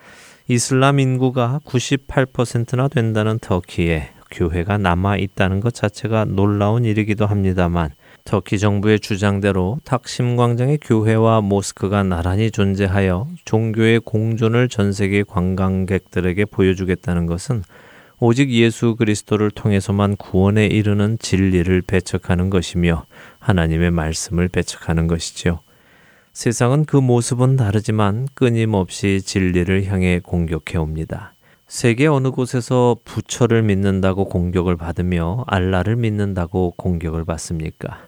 이슬람 0.47 0.99
인구가 0.99 1.61
98%나 1.65 2.89
된다는 2.89 3.39
터키에 3.39 4.11
교회가 4.31 4.79
남아 4.79 5.17
있다는 5.17 5.61
것 5.61 5.75
자체가 5.75 6.27
놀라운 6.27 6.85
일이기도 6.85 7.27
합니다만 7.27 7.91
터키 8.29 8.59
정부의 8.59 9.01
주장대로 9.01 9.81
탁심 9.85 10.37
광장의 10.37 10.81
교회와 10.83 11.41
모스크가 11.41 12.03
나란히 12.03 12.51
존재하여 12.51 13.27
종교의 13.47 14.01
공존을 14.01 14.69
전 14.69 14.93
세계 14.93 15.23
관광객들에게 15.23 16.45
보여주겠다는 16.45 17.25
것은 17.25 17.63
오직 18.21 18.51
예수 18.51 18.97
그리스도를 18.97 19.51
통해서만 19.51 20.17
구원에 20.17 20.67
이르는 20.67 21.17
진리를 21.19 21.81
배척하는 21.87 22.51
것이며 22.51 23.07
하나님의 23.39 23.93
말씀을 23.93 24.49
배척하는 24.49 25.07
것이지요. 25.07 25.61
세상은 26.35 26.85
그 26.85 26.99
모습은 26.99 27.57
다르지만 27.57 28.29
끊임없이 28.35 29.23
진리를 29.25 29.87
향해 29.87 30.21
공격해 30.23 30.77
옵니다. 30.77 31.33
세계 31.69 32.07
어느 32.07 32.31
곳에서 32.31 32.97
부처를 33.05 33.63
믿는다고 33.63 34.25
공격을 34.25 34.77
받으며 34.77 35.45
알라를 35.47 35.97
믿는다고 35.97 36.73
공격을 36.79 37.27
받습니까? 37.27 37.99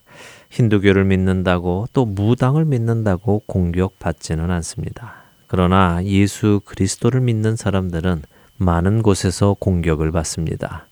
힌두교를 0.49 1.05
믿는다고 1.05 1.87
또 1.93 2.07
무당을 2.07 2.65
믿는다고 2.65 3.43
공격받지는 3.47 4.51
않습니다. 4.51 5.13
그러나 5.47 6.03
예수 6.05 6.63
그리스도를 6.65 7.21
믿는 7.21 7.55
사람들은 7.55 8.23
많은 8.57 9.03
곳에서 9.03 9.55
공격을 9.61 10.11
받습니다. 10.11 10.87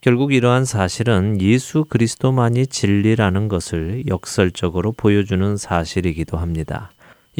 결국 0.00 0.32
이러한 0.32 0.64
사실은 0.64 1.40
예수 1.40 1.84
그리스도만이 1.84 2.66
진리라는 2.66 3.46
것을 3.46 4.02
역설적으로 4.08 4.90
보여주는 4.92 5.56
사실이기도 5.56 6.38
합니다. 6.38 6.90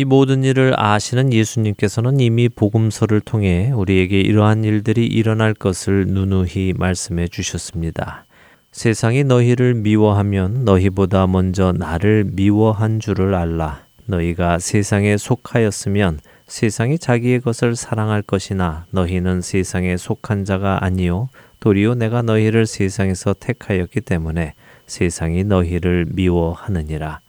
이 0.00 0.04
모든 0.06 0.44
일을 0.44 0.72
아시는 0.80 1.30
예수님께서는 1.30 2.20
이미 2.20 2.48
복음서를 2.48 3.20
통해 3.20 3.70
우리에게 3.70 4.18
이러한 4.18 4.64
일들이 4.64 5.04
일어날 5.04 5.52
것을 5.52 6.06
누누히 6.06 6.72
말씀해 6.74 7.28
주셨습니다. 7.28 8.24
세상이 8.72 9.24
너희를 9.24 9.74
미워하면 9.74 10.64
너희보다 10.64 11.26
먼저 11.26 11.72
나를 11.72 12.24
미워한 12.32 12.98
줄을 12.98 13.34
알라. 13.34 13.82
너희가 14.06 14.58
세상에 14.58 15.18
속하였으면 15.18 16.20
세상이 16.46 16.98
자기의 16.98 17.42
것을 17.42 17.76
사랑할 17.76 18.22
것이나 18.22 18.86
너희는 18.92 19.42
세상에 19.42 19.98
속한 19.98 20.46
자가 20.46 20.82
아니요 20.82 21.28
도리어 21.60 21.94
내가 21.94 22.22
너희를 22.22 22.64
세상에서 22.64 23.34
택하였기 23.38 24.00
때문에 24.00 24.54
세상이 24.86 25.44
너희를 25.44 26.06
미워하느니라. 26.08 27.20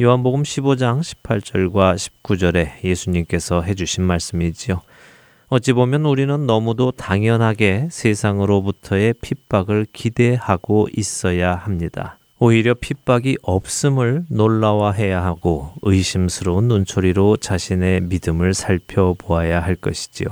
요한복음 0.00 0.42
15장 0.42 1.02
18절과 1.02 1.94
19절에 1.94 2.82
예수님께서 2.82 3.62
해주신 3.62 4.02
말씀이지요. 4.02 4.80
어찌 5.46 5.72
보면 5.72 6.04
우리는 6.04 6.46
너무도 6.46 6.90
당연하게 6.90 7.86
세상으로부터의 7.92 9.14
핍박을 9.22 9.86
기대하고 9.92 10.88
있어야 10.96 11.54
합니다. 11.54 12.18
오히려 12.40 12.74
핍박이 12.74 13.36
없음을 13.42 14.24
놀라워해야 14.30 15.24
하고 15.24 15.70
의심스러운 15.82 16.66
눈초리로 16.66 17.36
자신의 17.36 18.00
믿음을 18.00 18.52
살펴보아야 18.52 19.60
할 19.60 19.76
것이지요. 19.76 20.26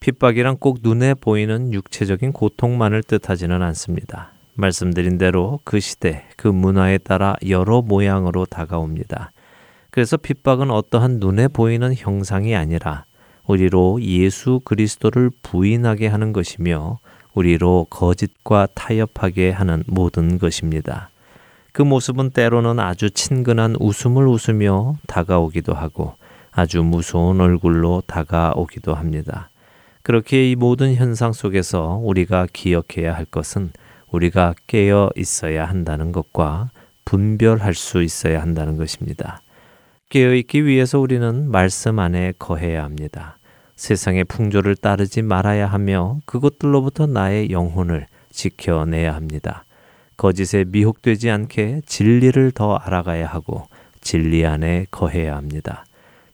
핍박이란 0.00 0.58
꼭 0.58 0.80
눈에 0.82 1.14
보이는 1.14 1.72
육체적인 1.72 2.32
고통만을 2.32 3.02
뜻하지는 3.02 3.62
않습니다. 3.62 4.33
말씀드린 4.54 5.18
대로 5.18 5.60
그 5.64 5.80
시대, 5.80 6.24
그 6.36 6.48
문화에 6.48 6.98
따라 6.98 7.36
여러 7.48 7.82
모양으로 7.82 8.46
다가옵니다. 8.46 9.32
그래서 9.90 10.16
핍박은 10.16 10.70
어떠한 10.70 11.18
눈에 11.18 11.48
보이는 11.48 11.94
형상이 11.94 12.56
아니라 12.56 13.04
우리로 13.46 14.00
예수 14.02 14.60
그리스도를 14.64 15.30
부인하게 15.42 16.06
하는 16.06 16.32
것이며 16.32 16.98
우리로 17.34 17.86
거짓과 17.90 18.68
타협하게 18.74 19.50
하는 19.50 19.82
모든 19.86 20.38
것입니다. 20.38 21.10
그 21.72 21.82
모습은 21.82 22.30
때로는 22.30 22.78
아주 22.78 23.10
친근한 23.10 23.76
웃음을 23.80 24.26
웃으며 24.26 24.96
다가오기도 25.06 25.74
하고 25.74 26.14
아주 26.52 26.82
무서운 26.84 27.40
얼굴로 27.40 28.04
다가오기도 28.06 28.94
합니다. 28.94 29.50
그렇게 30.02 30.50
이 30.50 30.54
모든 30.54 30.94
현상 30.94 31.32
속에서 31.32 32.00
우리가 32.02 32.46
기억해야 32.52 33.14
할 33.14 33.24
것은 33.24 33.72
우리가 34.14 34.54
깨어 34.66 35.10
있어야 35.16 35.64
한다는 35.66 36.12
것과 36.12 36.70
분별할 37.04 37.74
수 37.74 38.02
있어야 38.02 38.40
한다는 38.40 38.76
것입니다. 38.76 39.42
깨어 40.08 40.34
있기 40.34 40.64
위해서 40.64 41.00
우리는 41.00 41.50
말씀 41.50 41.98
안에 41.98 42.34
거해야 42.38 42.84
합니다. 42.84 43.38
세상의 43.76 44.24
풍조를 44.24 44.76
따르지 44.76 45.22
말아야 45.22 45.66
하며 45.66 46.20
그것들로부터 46.26 47.06
나의 47.06 47.50
영혼을 47.50 48.06
지켜내야 48.30 49.14
합니다. 49.14 49.64
거짓에 50.16 50.64
미혹되지 50.64 51.30
않게 51.30 51.82
진리를 51.84 52.52
더 52.52 52.76
알아가야 52.76 53.26
하고 53.26 53.66
진리 54.00 54.46
안에 54.46 54.86
거해야 54.92 55.36
합니다. 55.36 55.84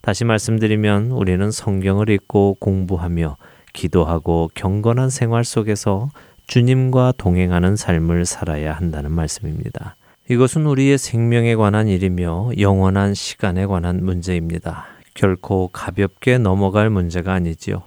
다시 0.02 0.24
말씀드리면 0.24 1.12
우리는 1.12 1.50
성경을 1.50 2.10
읽고 2.10 2.56
공부하며 2.60 3.36
기도하고 3.72 4.50
경건한 4.54 5.10
생활 5.10 5.44
속에서 5.44 6.10
주님과 6.50 7.14
동행하는 7.16 7.76
삶을 7.76 8.26
살아야 8.26 8.72
한다는 8.72 9.12
말씀입니다. 9.12 9.94
이것은 10.28 10.66
우리의 10.66 10.98
생명에 10.98 11.54
관한 11.54 11.86
일이며 11.86 12.50
영원한 12.58 13.14
시간에 13.14 13.66
관한 13.66 14.04
문제입니다. 14.04 14.86
결코 15.14 15.68
가볍게 15.68 16.38
넘어갈 16.38 16.90
문제가 16.90 17.34
아니지요. 17.34 17.84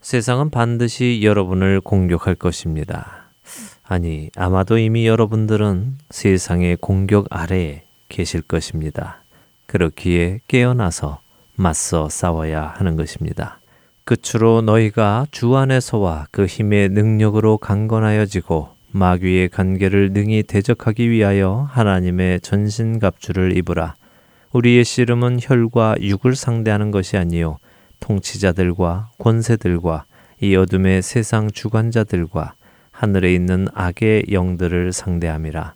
세상은 0.00 0.50
반드시 0.50 1.20
여러분을 1.22 1.80
공격할 1.80 2.34
것입니다. 2.34 3.26
아니, 3.84 4.28
아마도 4.34 4.76
이미 4.76 5.06
여러분들은 5.06 5.98
세상의 6.10 6.78
공격 6.80 7.28
아래에 7.30 7.84
계실 8.08 8.42
것입니다. 8.42 9.22
그렇기에 9.66 10.40
깨어나서 10.48 11.20
맞서 11.54 12.08
싸워야 12.08 12.74
하는 12.76 12.96
것입니다. 12.96 13.60
끝으로 14.04 14.60
너희가 14.60 15.26
주 15.30 15.56
안에서와 15.56 16.26
그 16.30 16.44
힘의 16.44 16.90
능력으로 16.90 17.56
강건하여지고 17.56 18.68
마귀의 18.90 19.48
관계를 19.48 20.12
능히 20.12 20.42
대적하기 20.42 21.08
위하여 21.10 21.66
하나님의 21.70 22.40
전신갑주를 22.40 23.56
입으라. 23.56 23.94
우리의 24.52 24.84
씨름은 24.84 25.38
혈과 25.40 25.96
육을 26.02 26.36
상대하는 26.36 26.90
것이 26.90 27.16
아니요 27.16 27.56
통치자들과 28.00 29.10
권세들과 29.18 30.04
이 30.42 30.54
어둠의 30.54 31.00
세상 31.00 31.50
주관자들과 31.50 32.54
하늘에 32.90 33.32
있는 33.32 33.68
악의 33.72 34.26
영들을 34.30 34.92
상대함이라. 34.92 35.74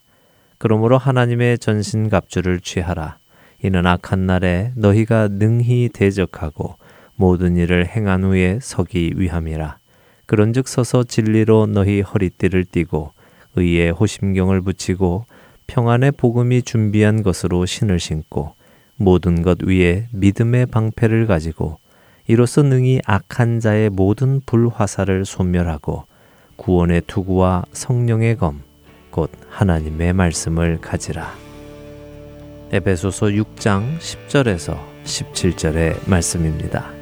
그러므로 0.58 0.98
하나님의 0.98 1.58
전신갑주를 1.58 2.60
취하라. 2.60 3.16
이는 3.62 3.86
악한 3.86 4.26
날에 4.26 4.72
너희가 4.76 5.28
능히 5.28 5.88
대적하고 5.88 6.76
모든 7.18 7.57
일을 7.57 7.85
행한 7.88 8.22
후에 8.22 8.61
서기 8.62 9.12
위함이라. 9.16 9.78
그런즉 10.26 10.68
서서 10.68 11.02
진리로 11.02 11.66
너희 11.66 12.00
허리띠를 12.00 12.64
띠고 12.64 13.12
의의 13.57 13.90
호심경을 13.90 14.61
붙이고 14.61 15.24
평안의 15.66 16.12
복음이 16.12 16.62
준비한 16.62 17.24
것으로 17.24 17.66
신을 17.66 17.98
신고 17.98 18.54
모든 18.94 19.42
것 19.42 19.59
위에 19.62 20.07
믿음의 20.12 20.66
방패를 20.66 21.26
가지고 21.26 21.78
이로써 22.28 22.62
능히 22.62 23.00
악한 23.04 23.59
자의 23.59 23.90
모든 23.90 24.40
불화살을 24.46 25.24
소멸하고 25.24 26.04
구원의 26.57 27.02
투구와 27.07 27.64
성령의 27.72 28.37
검, 28.37 28.62
곧 29.11 29.31
하나님의 29.48 30.12
말씀을 30.12 30.81
가지라. 30.81 31.35
에베소서 32.70 33.26
6장 33.26 33.98
10절에서 33.98 34.78
17절의 35.04 36.09
말씀입니다. 36.09 36.97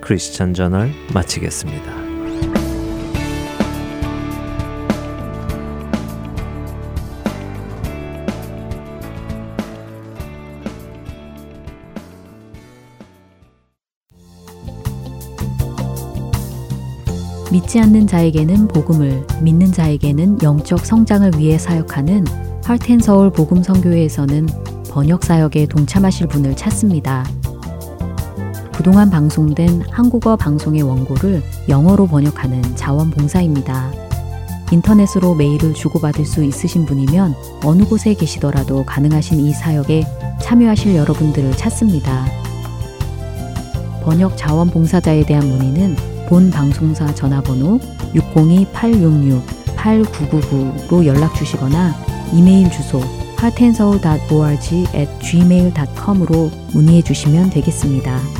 크리스천 0.00 0.54
저널 0.54 0.90
마치겠습니다. 1.12 2.08
믿지 17.50 17.80
않는 17.80 18.06
자에게는 18.06 18.68
복음을, 18.68 19.26
믿는 19.42 19.72
자에게는 19.72 20.42
영적 20.42 20.84
성장을 20.84 21.32
위해 21.38 21.58
사역하는 21.58 22.24
할텐 22.62 23.00
서울 23.00 23.30
복음 23.30 23.62
선교회에서는 23.62 24.46
번역 24.90 25.24
사역에 25.24 25.66
동참하실 25.66 26.26
분을 26.28 26.54
찾습니다. 26.54 27.24
그동안 28.78 29.10
방송된 29.10 29.82
한국어 29.90 30.36
방송의 30.36 30.82
원고를 30.82 31.42
영어로 31.68 32.06
번역하는 32.06 32.62
자원봉사입니다. 32.76 33.90
인터넷으로 34.70 35.34
메일을 35.34 35.74
주고받을 35.74 36.24
수 36.24 36.44
있으신 36.44 36.86
분이면 36.86 37.34
어느 37.64 37.82
곳에 37.82 38.14
계시더라도 38.14 38.86
가능하신 38.86 39.40
이 39.40 39.52
사역에 39.52 40.04
참여하실 40.40 40.94
여러분들을 40.94 41.56
찾습니다. 41.56 42.24
번역 44.04 44.36
자원봉사자에 44.36 45.26
대한 45.26 45.48
문의는 45.48 45.96
본 46.28 46.52
방송사 46.52 47.12
전화번호 47.16 47.80
602-866-8999로 48.14 51.04
연락 51.04 51.34
주시거나 51.34 51.96
이메일 52.32 52.70
주소 52.70 53.00
heartandsoul.org 53.42 54.86
at 54.94 55.10
gmail.com으로 55.18 56.52
문의해 56.72 57.02
주시면 57.02 57.50
되겠습니다. 57.50 58.37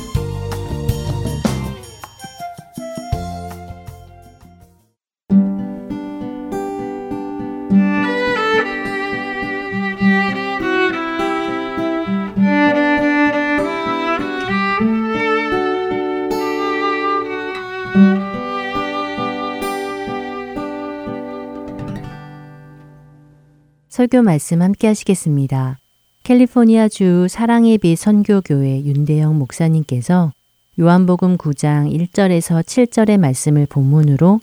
설교 23.99 24.23
말씀 24.23 24.63
함께 24.63 24.87
하시겠습니다. 24.87 25.81
캘리포니아주 26.23 27.27
사랑의 27.29 27.79
빛 27.79 27.97
선교교회 27.97 28.85
윤대영 28.85 29.37
목사님께서 29.37 30.31
요한복음 30.79 31.37
9장 31.37 31.93
1절에서 31.93 32.63
7절의 32.63 33.19
말씀을 33.19 33.67
본문으로 33.69 34.39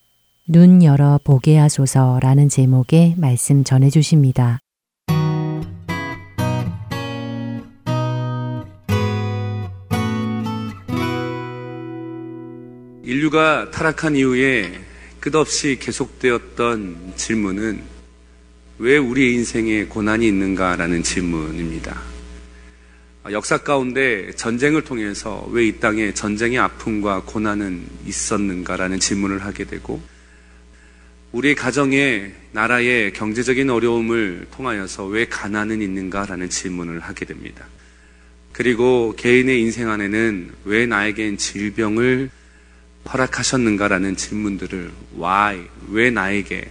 눈 0.50 0.84
열어 0.84 1.22
보게 1.24 1.58
하소서라는 1.58 2.50
제목의 2.50 3.16
말씀 3.16 3.64
전해 3.64 3.90
주십니다. 3.90 4.60
인류가 13.06 13.72
타락한 13.72 14.18
이후에 14.18 14.70
끝없이 15.22 15.80
계속되었던 15.80 17.14
질문은 17.16 17.95
왜 18.78 18.98
우리 18.98 19.34
인생에 19.36 19.86
고난이 19.86 20.28
있는가라는 20.28 21.02
질문입니다. 21.02 22.02
역사 23.32 23.58
가운데 23.58 24.32
전쟁을 24.34 24.84
통해서 24.84 25.48
왜 25.52 25.68
이 25.68 25.80
땅에 25.80 26.14
전쟁의 26.14 26.60
아픔과 26.60 27.24
고난은 27.26 27.84
있었는가라는 28.06 29.00
질문을 29.00 29.44
하게 29.44 29.64
되고 29.64 30.02
우리 31.32 31.56
가정에 31.56 32.34
나라의 32.52 33.14
경제적인 33.14 33.70
어려움을 33.70 34.48
통하여서 34.52 35.08
왜 35.08 35.26
가난은 35.26 35.82
있는가라는 35.82 36.50
질문을 36.50 37.00
하게 37.00 37.26
됩니다. 37.26 37.66
그리고 38.52 39.16
개인의 39.18 39.60
인생 39.62 39.90
안에는 39.90 40.52
왜 40.66 40.86
나에겐 40.86 41.38
질병을 41.38 42.30
허락하셨는가라는 43.12 44.16
질문들을 44.16 44.92
why 45.18 45.62
왜 45.90 46.10
나에게 46.12 46.70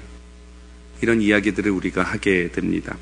이런 1.05 1.21
이야기들을 1.21 1.71
우리가 1.71 2.03
하게 2.03 2.51
됩니다. 2.51 2.97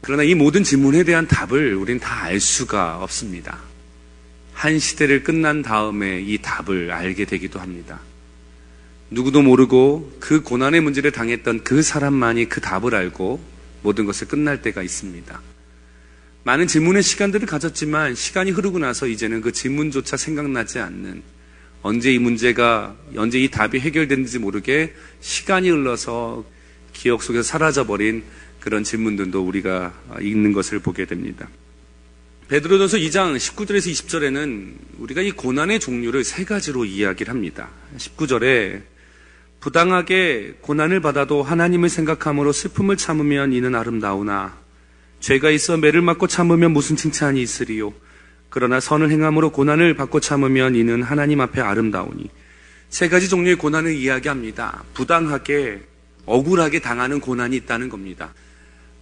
그러나 0.00 0.22
이 0.22 0.34
모든 0.34 0.64
질문에 0.64 1.04
대한 1.04 1.28
답을 1.28 1.74
우리는 1.74 2.00
다 2.00 2.24
알 2.28 2.40
수가 2.40 3.02
없습니다. 3.02 3.58
한 4.54 4.78
시대를 4.78 5.22
끝난 5.24 5.60
다음에 5.62 6.20
이 6.20 6.38
답을 6.38 6.90
알게 6.90 7.26
되기도 7.26 7.60
합니다. 7.60 8.00
누구도 9.10 9.42
모르고 9.42 10.16
그 10.20 10.42
고난의 10.42 10.80
문제를 10.80 11.10
당했던 11.12 11.64
그 11.64 11.82
사람만이 11.82 12.48
그 12.48 12.62
답을 12.62 12.94
알고 12.94 13.40
모든 13.82 14.06
것을 14.06 14.26
끝날 14.26 14.62
때가 14.62 14.82
있습니다. 14.82 15.40
많은 16.44 16.66
질문의 16.66 17.02
시간들을 17.02 17.46
가졌지만 17.46 18.14
시간이 18.14 18.52
흐르고 18.52 18.78
나서 18.78 19.06
이제는 19.06 19.42
그 19.42 19.52
질문조차 19.52 20.16
생각나지 20.16 20.78
않는 20.78 21.22
언제 21.82 22.12
이 22.12 22.18
문제가 22.18 22.96
언제 23.16 23.38
이 23.38 23.50
답이 23.50 23.80
해결됐는지 23.80 24.38
모르게 24.38 24.94
시간이 25.20 25.68
흘러서 25.70 26.44
기억 26.92 27.22
속에서 27.22 27.42
사라져버린 27.42 28.24
그런 28.60 28.84
질문들도 28.84 29.40
우리가 29.40 29.94
읽는 30.20 30.52
것을 30.52 30.78
보게 30.78 31.04
됩니다. 31.04 31.48
베드로전서 32.48 32.96
2장 32.96 33.36
19절에서 33.36 33.90
20절에는 33.92 34.74
우리가 34.98 35.20
이 35.20 35.32
고난의 35.32 35.80
종류를 35.80 36.24
세 36.24 36.44
가지로 36.44 36.84
이야기를 36.84 37.32
합니다. 37.32 37.68
19절에 37.96 38.82
부당하게 39.60 40.54
고난을 40.60 41.00
받아도 41.00 41.42
하나님을 41.42 41.88
생각함으로 41.88 42.52
슬픔을 42.52 42.96
참으면 42.96 43.52
이는 43.52 43.74
아름다우나 43.74 44.56
죄가 45.20 45.50
있어 45.50 45.76
매를 45.76 46.00
맞고 46.00 46.28
참으면 46.28 46.70
무슨 46.70 46.94
칭찬이 46.94 47.42
있으리요 47.42 47.92
그러나 48.50 48.78
선을 48.78 49.10
행함으로 49.10 49.50
고난을 49.50 49.94
받고 49.94 50.20
참으면 50.20 50.76
이는 50.76 51.02
하나님 51.02 51.40
앞에 51.40 51.60
아름다우니 51.60 52.30
세 52.88 53.08
가지 53.08 53.28
종류의 53.28 53.56
고난을 53.56 53.94
이야기합니다. 53.94 54.84
부당하게 54.94 55.82
억울하게 56.28 56.80
당하는 56.80 57.20
고난이 57.20 57.56
있다는 57.56 57.88
겁니다. 57.88 58.34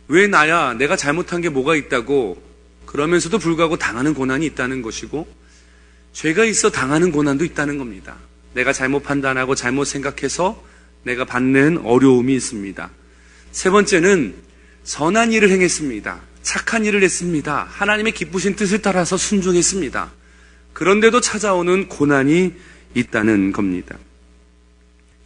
왜 0.09 0.27
나야 0.27 0.75
내가 0.75 0.97
잘못한 0.97 1.41
게 1.41 1.49
뭐가 1.49 1.77
있다고 1.77 2.41
그러면서도 2.87 3.39
불구하고 3.39 3.77
당하는 3.77 4.15
고난이 4.15 4.47
있다는 4.47 4.83
것이고 4.83 5.27
죄가 6.13 6.45
있어 6.45 6.71
당하는 6.71 7.13
고난도 7.13 7.45
있다는 7.45 7.79
겁니다. 7.79 8.17
내가 8.55 8.73
잘못 8.73 9.03
판단하고 9.03 9.55
잘못 9.55 9.85
생각해서 9.85 10.65
내가 11.03 11.25
받는 11.25 11.79
어려움이 11.85 12.35
있습니다. 12.35 12.91
세 13.53 13.71
번째는 13.71 14.35
선한 14.85 15.33
일을 15.33 15.51
행했습니다. 15.51 16.21
착한 16.43 16.85
일을 16.85 17.03
했습니다. 17.03 17.67
하나님의 17.69 18.13
기쁘신 18.13 18.55
뜻을 18.57 18.81
따라서 18.81 19.17
순종했습니다. 19.17 20.13
그런데도 20.73 21.21
찾아오는 21.21 21.89
고난이 21.89 22.55
있다는 22.95 23.53
겁니다. 23.53 23.97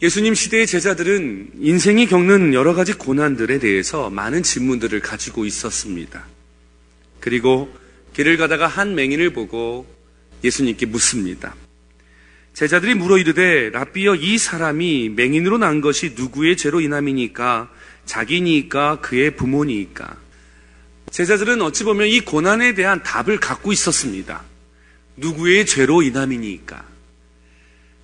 예수님 0.01 0.33
시대의 0.33 0.65
제자들은 0.65 1.51
인생이 1.59 2.07
겪는 2.07 2.55
여러 2.55 2.73
가지 2.73 2.93
고난들에 2.93 3.59
대해서 3.59 4.09
많은 4.09 4.41
질문들을 4.41 4.99
가지고 4.99 5.45
있었습니다. 5.45 6.25
그리고 7.19 7.71
길을 8.13 8.37
가다가 8.37 8.65
한 8.65 8.95
맹인을 8.95 9.31
보고 9.31 9.85
예수님께 10.43 10.87
묻습니다. 10.87 11.55
제자들이 12.53 12.95
물어 12.95 13.19
이르되 13.19 13.69
라비여 13.69 14.15
이 14.15 14.39
사람이 14.39 15.09
맹인으로 15.09 15.59
난 15.59 15.81
것이 15.81 16.15
누구의 16.17 16.57
죄로 16.57 16.81
인함이니까 16.81 17.69
자기니까 18.05 19.01
그의 19.01 19.35
부모니까 19.35 20.17
제자들은 21.11 21.61
어찌 21.61 21.83
보면 21.83 22.07
이 22.07 22.21
고난에 22.21 22.73
대한 22.73 23.03
답을 23.03 23.39
갖고 23.39 23.71
있었습니다. 23.71 24.41
누구의 25.17 25.67
죄로 25.67 26.01
인함이니까 26.01 26.90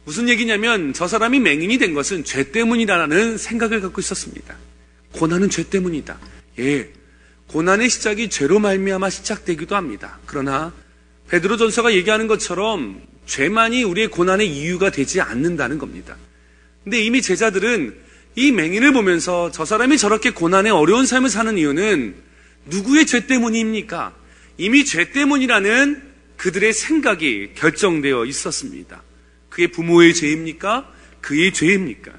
무슨 0.08 0.30
얘기냐면 0.30 0.94
저 0.94 1.06
사람이 1.06 1.42
맹인이 1.42 1.78
된 1.80 1.94
것은 1.94 2.24
죄 2.24 2.50
때문이라는 2.54 3.38
생각을 3.38 3.82
갖고 3.82 4.00
있었습니다. 4.00 4.56
고난은 5.12 5.50
죄 5.50 5.70
때문이다. 5.70 6.18
예. 6.60 6.94
고난의 7.48 7.90
시작이 7.90 8.30
죄로 8.30 8.60
말미암아 8.60 9.10
시작되기도 9.10 9.76
합니다. 9.76 10.18
그러나 10.26 10.72
베드로전서가 11.28 11.94
얘기하는 11.94 12.28
것처럼 12.28 13.02
죄만이 13.26 13.84
우리의 13.84 14.08
고난의 14.08 14.50
이유가 14.50 14.92
되지 14.92 15.20
않는다는 15.20 15.78
겁니다. 15.78 16.16
근데 16.86 17.04
이미 17.04 17.22
제자들은 17.22 17.98
이 18.38 18.54
맹인을 18.54 18.94
보면서 18.94 19.52
저 19.52 19.66
사람이 19.66 19.98
저렇게 19.98 20.30
고난의 20.30 20.72
어려운 20.72 21.06
삶을 21.06 21.30
사는 21.30 21.58
이유는 21.58 22.16
누구의 22.68 23.08
죄 23.08 23.28
때문입니까? 23.28 24.16
이미 24.58 24.86
죄 24.86 25.12
때문이라는 25.12 26.02
그들의 26.38 26.72
생각이 26.72 27.50
결정되어 27.56 28.24
있었습니다. 28.24 29.04
그게 29.58 29.66
부모의 29.66 30.14
죄입니까? 30.14 30.88
그의 31.20 31.52
죄입니까? 31.52 32.12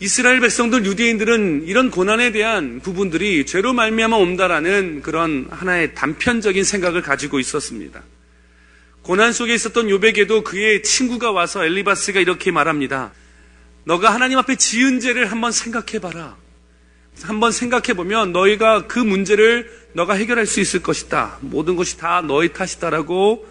이스라엘 0.00 0.40
백성들 0.40 0.84
유대인들은 0.84 1.66
이런 1.68 1.92
고난에 1.92 2.32
대한 2.32 2.80
부분들이 2.80 3.46
죄로 3.46 3.72
말미암아 3.72 4.16
온다라는 4.16 5.02
그런 5.02 5.46
하나의 5.48 5.94
단편적인 5.94 6.64
생각을 6.64 7.02
가지고 7.02 7.38
있었습니다. 7.38 8.02
고난 9.02 9.32
속에 9.32 9.54
있었던 9.54 9.88
요백에도 9.88 10.42
그의 10.42 10.82
친구가 10.82 11.30
와서 11.30 11.64
엘리바스가 11.64 12.18
이렇게 12.18 12.50
말합니다. 12.50 13.12
너가 13.84 14.12
하나님 14.12 14.36
앞에 14.36 14.56
지은 14.56 14.98
죄를 14.98 15.30
한번 15.30 15.52
생각해 15.52 16.00
봐라. 16.00 16.36
한번 17.22 17.52
생각해 17.52 17.94
보면 17.94 18.32
너희가 18.32 18.88
그 18.88 18.98
문제를 18.98 19.70
너가 19.92 20.14
해결할 20.14 20.46
수 20.46 20.58
있을 20.58 20.82
것이다. 20.82 21.38
모든 21.40 21.76
것이 21.76 21.98
다 21.98 22.20
너희 22.20 22.52
탓이다라고 22.52 23.49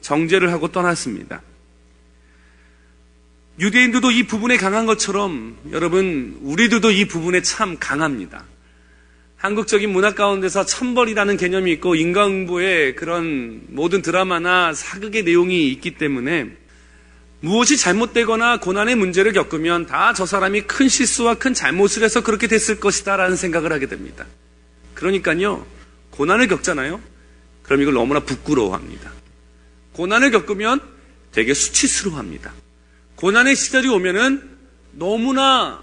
정죄를 0.00 0.52
하고 0.52 0.68
떠났습니다. 0.68 1.42
유대인들도 3.58 4.10
이 4.10 4.26
부분에 4.26 4.56
강한 4.56 4.86
것처럼 4.86 5.56
여러분 5.70 6.38
우리들도 6.42 6.90
이 6.92 7.06
부분에 7.06 7.42
참 7.42 7.76
강합니다. 7.78 8.44
한국적인 9.36 9.90
문화 9.90 10.14
가운데서 10.14 10.66
천벌이라는 10.66 11.36
개념이 11.36 11.72
있고 11.72 11.94
인간응보의 11.94 12.94
그런 12.96 13.62
모든 13.68 14.02
드라마나 14.02 14.72
사극의 14.74 15.24
내용이 15.24 15.68
있기 15.72 15.96
때문에 15.96 16.50
무엇이 17.40 17.78
잘못되거나 17.78 18.60
고난의 18.60 18.96
문제를 18.96 19.32
겪으면 19.32 19.86
다 19.86 20.12
저 20.14 20.26
사람이 20.26 20.62
큰 20.62 20.88
실수와 20.88 21.34
큰 21.36 21.54
잘못을 21.54 22.02
해서 22.02 22.22
그렇게 22.22 22.46
됐을 22.48 22.80
것이다 22.80 23.16
라는 23.16 23.36
생각을 23.36 23.72
하게 23.72 23.86
됩니다. 23.86 24.26
그러니까요, 24.92 25.64
고난을 26.10 26.48
겪잖아요? 26.48 27.00
그럼 27.62 27.80
이걸 27.80 27.94
너무나 27.94 28.20
부끄러워합니다. 28.20 29.10
고난을 30.00 30.30
겪으면 30.30 30.80
되게 31.30 31.52
수치스러워합니다. 31.52 32.54
고난의 33.16 33.54
시절이 33.54 33.86
오면은 33.88 34.56
너무나 34.92 35.78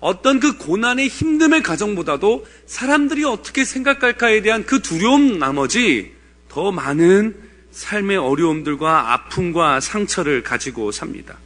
어떤 0.00 0.40
그 0.40 0.58
고난의 0.58 1.08
힘듦의 1.08 1.62
가정보다도 1.62 2.44
사람들이 2.66 3.22
어떻게 3.22 3.64
생각할까에 3.64 4.42
대한 4.42 4.66
그 4.66 4.82
두려움 4.82 5.38
나머지 5.38 6.12
더 6.48 6.72
많은 6.72 7.36
삶의 7.70 8.16
어려움들과 8.16 9.12
아픔과 9.12 9.78
상처를 9.78 10.42
가지고 10.42 10.90
삽니다. 10.90 11.38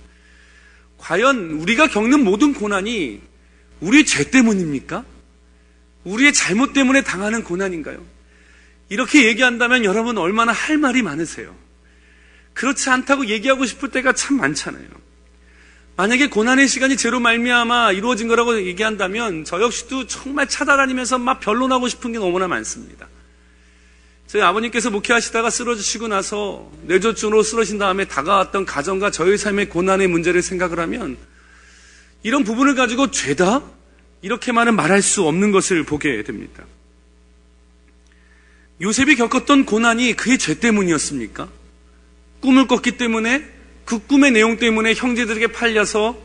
과연 0.96 1.50
우리가 1.50 1.88
겪는 1.88 2.24
모든 2.24 2.55
고난이 2.55 3.20
우리의 3.81 4.07
죄 4.07 4.31
때문입니까? 4.31 5.05
우리의 6.05 6.33
잘못 6.33 6.72
때문에 6.72 7.02
당하는 7.02 7.44
고난인가요? 7.44 8.02
이렇게 8.88 9.26
얘기한다면 9.26 9.85
여러분 9.85 10.16
얼마나 10.16 10.52
할 10.52 10.79
말이 10.79 11.02
많으세요? 11.02 11.65
그렇지 12.56 12.88
않다고 12.88 13.26
얘기하고 13.26 13.66
싶을 13.66 13.90
때가 13.90 14.14
참 14.14 14.38
많잖아요. 14.38 14.88
만약에 15.96 16.28
고난의 16.28 16.68
시간이 16.68 16.96
죄로 16.96 17.20
말미암아 17.20 17.92
이루어진 17.92 18.28
거라고 18.28 18.56
얘기한다면 18.66 19.44
저 19.44 19.60
역시도 19.60 20.06
정말 20.06 20.48
찾아다니면서 20.48 21.18
막 21.18 21.40
변론하고 21.40 21.86
싶은 21.88 22.12
게 22.12 22.18
너무나 22.18 22.48
많습니다. 22.48 23.08
저희 24.26 24.42
아버님께서 24.42 24.90
목회하시다가 24.90 25.50
쓰러지시고 25.50 26.08
나서 26.08 26.70
뇌졸중으로 26.84 27.42
쓰러진 27.42 27.78
다음에 27.78 28.06
다가왔던 28.06 28.64
가정과 28.64 29.10
저희 29.10 29.36
삶의 29.36 29.68
고난의 29.68 30.08
문제를 30.08 30.40
생각을 30.40 30.80
하면 30.80 31.18
이런 32.22 32.42
부분을 32.42 32.74
가지고 32.74 33.10
죄다? 33.10 33.62
이렇게만은 34.22 34.74
말할 34.74 35.02
수 35.02 35.24
없는 35.24 35.52
것을 35.52 35.84
보게 35.84 36.22
됩니다. 36.22 36.64
요셉이 38.80 39.16
겪었던 39.16 39.66
고난이 39.66 40.14
그의 40.14 40.38
죄 40.38 40.58
때문이었습니까? 40.58 41.48
꿈을 42.40 42.66
꿨기 42.66 42.96
때문에 42.96 43.44
그 43.85 43.99
꿈의 43.99 44.33
내용 44.33 44.57
때문에 44.59 44.94
형제들에게 44.94 45.49
팔려서 45.49 46.16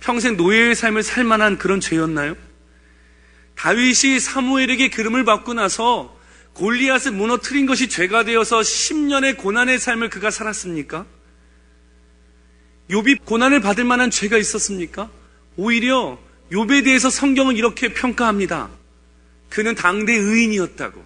평생 0.00 0.36
노예의 0.36 0.74
삶을 0.74 1.02
살 1.02 1.24
만한 1.24 1.58
그런 1.58 1.80
죄였나요? 1.80 2.36
다윗이 3.56 4.20
사무엘에게 4.20 4.88
기름을 4.88 5.24
받고 5.24 5.54
나서 5.54 6.16
골리앗을 6.54 7.12
무너뜨린 7.12 7.66
것이 7.66 7.88
죄가 7.88 8.24
되어서 8.24 8.60
10년의 8.60 9.36
고난의 9.36 9.78
삶을 9.78 10.10
그가 10.10 10.30
살았습니까? 10.30 11.06
욥이 12.90 13.24
고난을 13.24 13.60
받을 13.60 13.84
만한 13.84 14.10
죄가 14.10 14.38
있었습니까? 14.38 15.10
오히려 15.56 16.18
욥에 16.52 16.84
대해서 16.84 17.10
성경은 17.10 17.56
이렇게 17.56 17.92
평가합니다. 17.92 18.70
그는 19.48 19.74
당대 19.74 20.14
의인이었다고. 20.14 21.04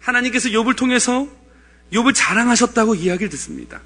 하나님께서 0.00 0.50
욥을 0.50 0.76
통해서 0.76 1.28
욥을 1.92 2.12
자랑하셨다고 2.14 2.94
이야기를 2.94 3.28
듣습니다. 3.30 3.80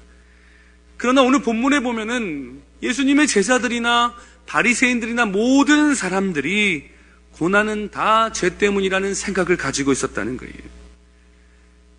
그러나 0.97 1.21
오늘 1.21 1.41
본문에 1.41 1.81
보면은 1.81 2.61
예수님의 2.81 3.27
제자들이나 3.27 4.15
바리새인들이나 4.45 5.25
모든 5.25 5.95
사람들이 5.95 6.89
고난은 7.31 7.89
다 7.89 8.29
죄 8.33 8.57
때문이라는 8.57 9.13
생각을 9.13 9.57
가지고 9.57 9.91
있었다는 9.91 10.37
거예요. 10.37 10.53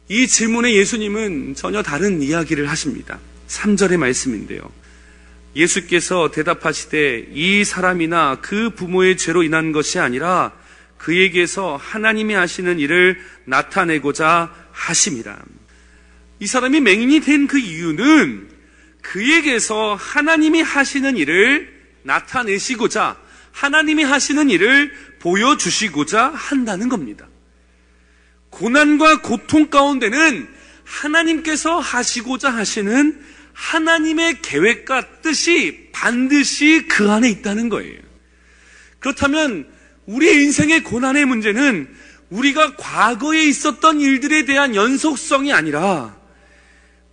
이 0.09 0.27
질문에 0.27 0.75
예수님은 0.75 1.55
전혀 1.55 1.83
다른 1.83 2.23
이야기를 2.23 2.69
하십니다. 2.69 3.19
3절의 3.49 3.97
말씀인데요. 3.97 4.61
예수께서 5.57 6.31
대답하시되 6.31 7.29
이 7.33 7.65
사람이나 7.65 8.39
그 8.41 8.71
부모의 8.71 9.17
죄로 9.17 9.43
인한 9.43 9.73
것이 9.73 9.99
아니라 9.99 10.53
그에게서 10.99 11.77
하나님이 11.77 12.35
하시는 12.35 12.79
일을 12.79 13.21
나타내고자 13.45 14.53
하심이라. 14.73 15.39
이 16.45 16.47
사람이 16.47 16.81
맹인이 16.83 17.21
된 17.21 17.47
그 17.47 17.59
이유는 17.59 18.51
그에게서 19.01 19.95
하나님이 19.95 20.61
하시는 20.61 21.17
일을 21.17 21.73
나타내시고자 22.03 23.17
하나님이 23.53 24.03
하시는 24.03 24.51
일을 24.51 24.93
보여주시고자 25.21 26.29
한다는 26.29 26.91
겁니다. 26.91 27.27
고난과 28.51 29.23
고통 29.23 29.71
가운데는 29.71 30.47
하나님께서 30.85 31.79
하시고자 31.79 32.51
하시는 32.51 33.25
하나님의 33.55 34.43
계획과 34.43 35.23
뜻이 35.23 35.89
반드시 35.93 36.87
그 36.89 37.11
안에 37.11 37.31
있다는 37.31 37.71
거예요. 37.71 37.99
그렇다면 38.99 39.67
우리의 40.05 40.45
인생의 40.45 40.83
고난의 40.85 41.25
문제는 41.25 41.89
우리가 42.29 42.77
과거에 42.77 43.45
있었던 43.45 44.01
일들에 44.01 44.45
대한 44.45 44.75
연속성이 44.75 45.51
아니라 45.51 46.23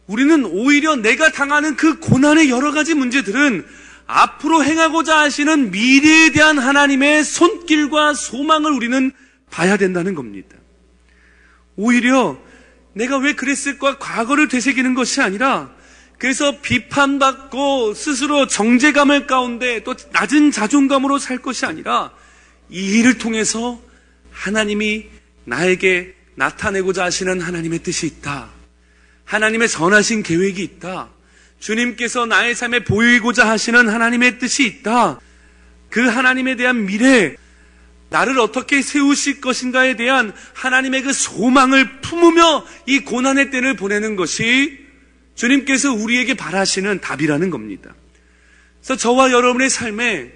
우리는 0.07 0.45
오히려 0.45 0.95
내가 0.95 1.31
당하는 1.31 1.75
그 1.75 1.99
고난의 1.99 2.49
여러 2.49 2.71
가지 2.71 2.93
문제들은 2.93 3.65
앞으로 4.07 4.63
행하고자 4.63 5.19
하시는 5.19 5.71
미래에 5.71 6.31
대한 6.31 6.57
하나님의 6.57 7.23
손길과 7.23 8.13
소망을 8.13 8.71
우리는 8.71 9.11
봐야 9.49 9.77
된다는 9.77 10.15
겁니다. 10.15 10.57
오히려 11.75 12.37
내가 12.93 13.17
왜 13.17 13.33
그랬을까 13.33 13.97
과거를 13.97 14.47
되새기는 14.49 14.93
것이 14.93 15.21
아니라 15.21 15.71
그래서 16.17 16.59
비판받고 16.61 17.93
스스로 17.93 18.47
정제감을 18.47 19.27
가운데 19.27 19.83
또 19.83 19.95
낮은 20.11 20.51
자존감으로 20.51 21.17
살 21.17 21.39
것이 21.39 21.65
아니라 21.65 22.11
이 22.69 22.99
일을 22.99 23.17
통해서 23.17 23.81
하나님이 24.29 25.07
나에게 25.45 26.13
나타내고자 26.35 27.05
하시는 27.05 27.41
하나님의 27.41 27.79
뜻이 27.79 28.05
있다. 28.05 28.49
하나님의 29.31 29.69
선하신 29.69 30.23
계획이 30.23 30.61
있다. 30.61 31.07
주님께서 31.59 32.25
나의 32.25 32.53
삶에 32.53 32.83
보이고자 32.83 33.47
하시는 33.47 33.87
하나님의 33.87 34.39
뜻이 34.39 34.65
있다. 34.65 35.21
그 35.89 36.05
하나님에 36.05 36.57
대한 36.57 36.85
미래, 36.85 37.35
나를 38.09 38.37
어떻게 38.39 38.81
세우실 38.81 39.39
것인가에 39.39 39.95
대한 39.95 40.33
하나님의 40.53 41.03
그 41.03 41.13
소망을 41.13 42.01
품으며 42.01 42.65
이 42.87 42.99
고난의 42.99 43.51
때를 43.51 43.77
보내는 43.77 44.17
것이 44.17 44.79
주님께서 45.35 45.93
우리에게 45.93 46.33
바라시는 46.33 46.99
답이라는 46.99 47.49
겁니다. 47.51 47.95
그래서 48.81 48.97
저와 48.97 49.31
여러분의 49.31 49.69
삶에 49.69 50.29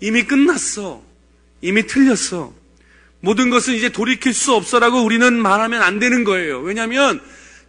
이미 0.00 0.24
끝났어. 0.24 1.02
이미 1.62 1.86
틀렸어. 1.86 2.52
모든 3.20 3.48
것은 3.48 3.72
이제 3.72 3.88
돌이킬 3.88 4.34
수 4.34 4.52
없어라고 4.52 5.02
우리는 5.02 5.32
말하면 5.40 5.80
안 5.80 5.98
되는 5.98 6.22
거예요. 6.24 6.60
왜냐하면 6.60 7.22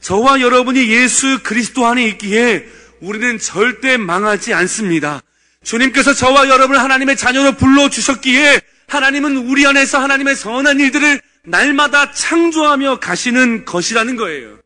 저와 0.04 0.42
여러분이 0.42 0.90
예수 0.90 1.40
그리스도 1.44 1.88
안에 1.88 2.06
있기에 2.10 2.66
우리는 3.00 3.40
절대 3.40 3.96
망하지 3.96 4.54
않습니다. 4.54 5.22
주님께서 5.64 6.14
저와 6.14 6.50
여러분을 6.50 6.82
하나님의 6.82 7.16
자녀로 7.16 7.54
불러주셨기에 7.54 8.60
하나님은 8.90 9.38
우리 9.38 9.66
안에서 9.66 10.00
하나님의 10.00 10.36
선한 10.36 10.82
일들을 10.82 11.22
날마다 11.46 12.12
창조하며 12.12 13.00
가시는 13.00 13.64
것이라는 13.64 14.18
거예요. 14.18 14.60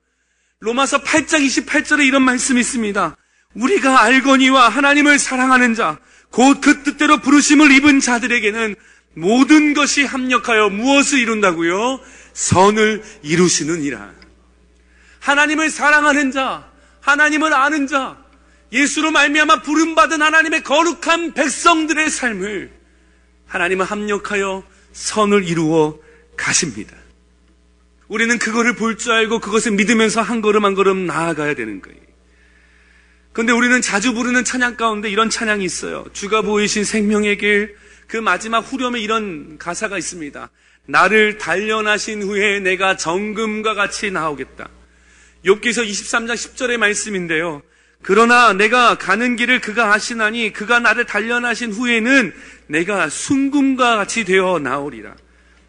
로마서 0.59 1.03
8장 1.03 1.45
28절에 1.45 2.07
이런 2.07 2.23
말씀이 2.23 2.59
있습니다. 2.59 3.15
우리가 3.53 4.01
알거니와 4.01 4.69
하나님을 4.69 5.19
사랑하는 5.19 5.75
자, 5.75 5.99
곧 6.31 6.61
그 6.61 6.81
뜻대로 6.81 7.19
부르심을 7.19 7.71
입은 7.73 7.99
자들에게는 7.99 8.75
모든 9.13 9.75
것이 9.75 10.03
합력하여 10.03 10.69
무엇을 10.69 11.19
이룬다고요? 11.19 11.99
선을 12.33 13.03
이루시느니라. 13.21 14.16
하나님을 15.27 15.69
사랑하는 15.69 16.31
자, 16.31 16.71
하나님을 17.01 17.53
아는 17.53 17.85
자, 17.85 18.17
예수로 18.71 19.11
말미암아 19.11 19.61
부름 19.61 19.93
받은 19.93 20.21
하나님의 20.21 20.63
거룩한 20.63 21.33
백성들의 21.33 22.09
삶을 22.09 22.71
하나님은 23.45 23.85
합력하여 23.85 24.63
선을 24.93 25.43
이루어 25.45 25.99
가십니다. 26.37 26.95
우리는 28.07 28.39
그거를 28.39 28.75
볼 28.75 28.97
줄 28.97 29.11
알고 29.11 29.39
그것을 29.39 29.73
믿으면서 29.73 30.21
한 30.21 30.39
걸음 30.39 30.63
한 30.63 30.75
걸음 30.75 31.05
나아가야 31.05 31.55
되는 31.55 31.81
거예요. 31.81 31.99
그런데 33.33 33.51
우리는 33.51 33.81
자주 33.81 34.13
부르는 34.13 34.45
찬양 34.45 34.77
가운데 34.77 35.09
이런 35.09 35.29
찬양이 35.29 35.63
있어요. 35.65 36.05
주가 36.13 36.41
보이신 36.41 36.85
생명의 36.85 37.37
길, 37.37 37.75
그 38.07 38.15
마지막 38.15 38.59
후렴에 38.59 39.01
이런 39.01 39.57
가사가 39.57 39.97
있습니다. 39.97 40.49
나를 40.85 41.37
단련하신 41.37 42.23
후에 42.23 42.61
내가 42.61 42.95
정금과 42.95 43.73
같이 43.73 44.09
나오겠다. 44.09 44.69
욥기서 45.45 45.87
23장 45.87 46.33
10절의 46.33 46.77
말씀인데요. 46.77 47.61
그러나 48.01 48.53
내가 48.53 48.95
가는 48.97 49.35
길을 49.35 49.59
그가 49.59 49.93
아시나니 49.93 50.53
그가 50.53 50.79
나를 50.79 51.05
단련하신 51.05 51.71
후에는 51.71 52.33
내가 52.67 53.09
순금과 53.09 53.97
같이 53.97 54.23
되어 54.23 54.59
나오리라. 54.59 55.15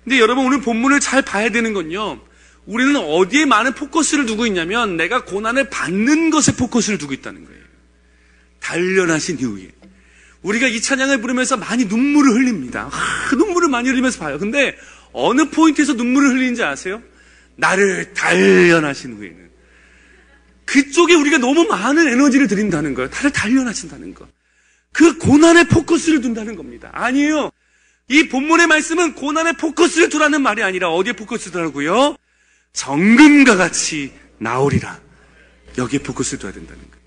근데 0.04 0.18
여러분 0.20 0.46
오늘 0.46 0.60
본문을 0.60 1.00
잘 1.00 1.22
봐야 1.22 1.50
되는 1.50 1.72
건요. 1.72 2.20
우리는 2.66 2.96
어디에 2.96 3.46
많은 3.46 3.72
포커스를 3.72 4.26
두고 4.26 4.46
있냐면 4.46 4.96
내가 4.96 5.24
고난을 5.24 5.70
받는 5.70 6.30
것에 6.30 6.54
포커스를 6.56 6.98
두고 6.98 7.14
있다는 7.14 7.44
거예요. 7.44 7.58
단련하신 8.60 9.38
이후에. 9.40 9.70
우리가 10.42 10.68
이 10.68 10.80
찬양을 10.80 11.20
부르면서 11.20 11.56
많이 11.56 11.86
눈물을 11.86 12.32
흘립니다. 12.32 12.88
하, 12.90 13.34
눈물을 13.34 13.68
많이 13.68 13.88
흘리면서 13.88 14.18
봐요. 14.18 14.38
근데 14.38 14.76
어느 15.12 15.48
포인트에서 15.50 15.94
눈물을 15.94 16.28
흘리는지 16.30 16.62
아세요? 16.62 17.02
나를 17.56 18.12
단련하신 18.14 19.16
후에는. 19.16 19.47
그쪽에 20.68 21.14
우리가 21.14 21.38
너무 21.38 21.64
많은 21.64 22.08
에너지를 22.08 22.46
드린다는 22.46 22.92
거예요. 22.92 23.08
나를 23.10 23.32
단련하신다는 23.32 24.12
거. 24.12 24.28
그 24.92 25.16
고난에 25.16 25.64
포커스를 25.64 26.20
둔다는 26.20 26.56
겁니다. 26.56 26.90
아니에요. 26.92 27.50
이 28.08 28.28
본문의 28.28 28.66
말씀은 28.66 29.14
고난에 29.14 29.52
포커스를 29.52 30.10
두라는 30.10 30.42
말이 30.42 30.62
아니라 30.62 30.90
어디에 30.90 31.14
포커스 31.14 31.52
두라고요? 31.52 32.16
정금과 32.74 33.56
같이 33.56 34.12
나오리라. 34.36 35.00
여기에 35.78 36.00
포커스를 36.00 36.38
둬야 36.38 36.52
된다는 36.52 36.82
거예요. 36.82 36.98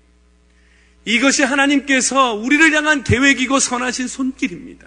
이것이 1.04 1.44
하나님께서 1.44 2.34
우리를 2.34 2.72
향한 2.72 3.04
계획이고 3.04 3.60
선하신 3.60 4.08
손길입니다. 4.08 4.86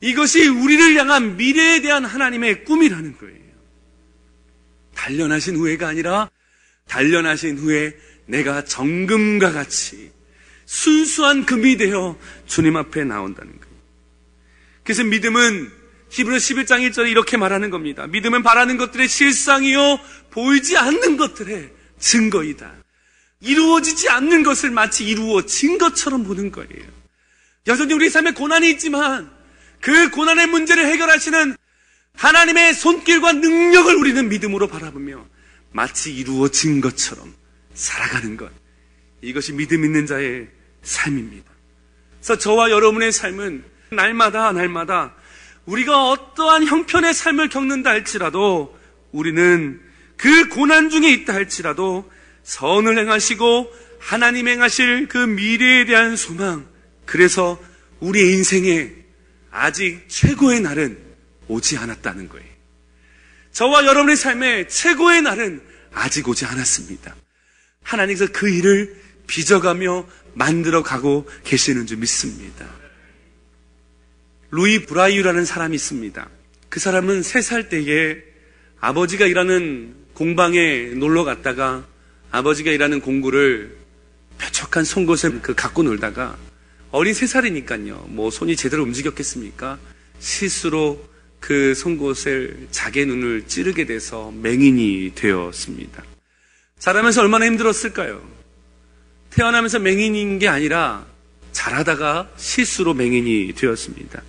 이것이 0.00 0.48
우리를 0.48 0.96
향한 0.96 1.36
미래에 1.36 1.82
대한 1.82 2.04
하나님의 2.04 2.64
꿈이라는 2.64 3.16
거예요. 3.18 3.38
단련하신 4.96 5.54
후회가 5.56 5.86
아니라 5.86 6.30
단련하신 6.88 7.58
후에 7.58 7.96
내가 8.26 8.64
정금과 8.64 9.52
같이 9.52 10.10
순수한 10.66 11.46
금이 11.46 11.76
되어 11.76 12.18
주님 12.46 12.76
앞에 12.76 13.04
나온다는 13.04 13.52
거예요. 13.52 13.74
그래서 14.82 15.04
믿음은 15.04 15.70
히브리 16.10 16.36
11장 16.36 16.88
1절에 16.88 17.10
이렇게 17.10 17.36
말하는 17.36 17.70
겁니다. 17.70 18.06
믿음은 18.06 18.42
바라는 18.42 18.76
것들의 18.76 19.08
실상이요 19.08 20.00
보이지 20.30 20.76
않는 20.76 21.16
것들의 21.16 21.70
증거이다. 21.98 22.72
이루어지지 23.40 24.08
않는 24.08 24.42
것을 24.42 24.70
마치 24.70 25.04
이루어진 25.04 25.78
것처럼 25.78 26.24
보는 26.24 26.50
거예요. 26.50 26.98
여전히 27.66 27.94
우리 27.94 28.10
삶에 28.10 28.32
고난이 28.32 28.70
있지만 28.72 29.30
그 29.80 30.10
고난의 30.10 30.48
문제를 30.48 30.86
해결하시는 30.86 31.56
하나님의 32.14 32.74
손길과 32.74 33.32
능력을 33.34 33.94
우리는 33.94 34.28
믿음으로 34.28 34.66
바라보며 34.68 35.24
마치 35.78 36.12
이루어진 36.12 36.80
것처럼 36.80 37.32
살아가는 37.72 38.36
것. 38.36 38.50
이것이 39.22 39.52
믿음 39.52 39.84
있는 39.84 40.06
자의 40.06 40.48
삶입니다. 40.82 41.48
그래서 42.18 42.36
저와 42.36 42.72
여러분의 42.72 43.12
삶은 43.12 43.62
날마다 43.92 44.50
날마다 44.50 45.14
우리가 45.66 46.10
어떠한 46.10 46.66
형편의 46.66 47.14
삶을 47.14 47.48
겪는다 47.48 47.90
할지라도 47.90 48.76
우리는 49.12 49.80
그 50.16 50.48
고난 50.48 50.90
중에 50.90 51.12
있다 51.12 51.32
할지라도 51.32 52.10
선을 52.42 52.98
행하시고 52.98 53.72
하나님 54.00 54.48
행하실 54.48 55.06
그 55.06 55.16
미래에 55.16 55.84
대한 55.84 56.16
소망 56.16 56.66
그래서 57.06 57.56
우리 58.00 58.32
인생에 58.32 58.90
아직 59.52 60.06
최고의 60.08 60.58
날은 60.58 60.98
오지 61.46 61.78
않았다는 61.78 62.28
거예요. 62.30 62.48
저와 63.52 63.86
여러분의 63.86 64.16
삶에 64.16 64.66
최고의 64.66 65.22
날은 65.22 65.67
아직 65.98 66.28
오지 66.28 66.44
않았습니다. 66.44 67.14
하나님께서 67.82 68.30
그 68.32 68.48
일을 68.48 68.96
빚어가며 69.26 70.06
만들어 70.34 70.82
가고 70.82 71.28
계시는 71.44 71.86
줄 71.86 71.98
믿습니다. 71.98 72.66
루이 74.50 74.86
브라이유라는 74.86 75.44
사람이 75.44 75.74
있습니다. 75.74 76.28
그 76.68 76.80
사람은 76.80 77.22
세 77.22 77.42
살 77.42 77.68
때에 77.68 78.16
아버지가 78.80 79.26
일하는 79.26 79.94
공방에 80.14 80.92
놀러 80.94 81.24
갔다가 81.24 81.86
아버지가 82.30 82.70
일하는 82.70 83.00
공구를 83.00 83.76
뾰족한 84.38 84.84
송곳을 84.84 85.42
그 85.42 85.54
갖고 85.54 85.82
놀다가 85.82 86.36
어린 86.90 87.12
세 87.12 87.26
살이니까요. 87.26 88.06
뭐 88.08 88.30
손이 88.30 88.56
제대로 88.56 88.82
움직였겠습니까? 88.84 89.78
실수로 90.20 91.07
그 91.40 91.74
송곳을 91.74 92.68
자기 92.70 93.06
눈을 93.06 93.46
찌르게 93.46 93.86
돼서 93.86 94.32
맹인이 94.32 95.12
되었습니다. 95.14 96.04
자라면서 96.78 97.22
얼마나 97.22 97.46
힘들었을까요? 97.46 98.22
태어나면서 99.30 99.78
맹인인 99.78 100.38
게 100.38 100.48
아니라 100.48 101.06
자라다가 101.52 102.30
실수로 102.36 102.94
맹인이 102.94 103.52
되었습니다. 103.54 104.22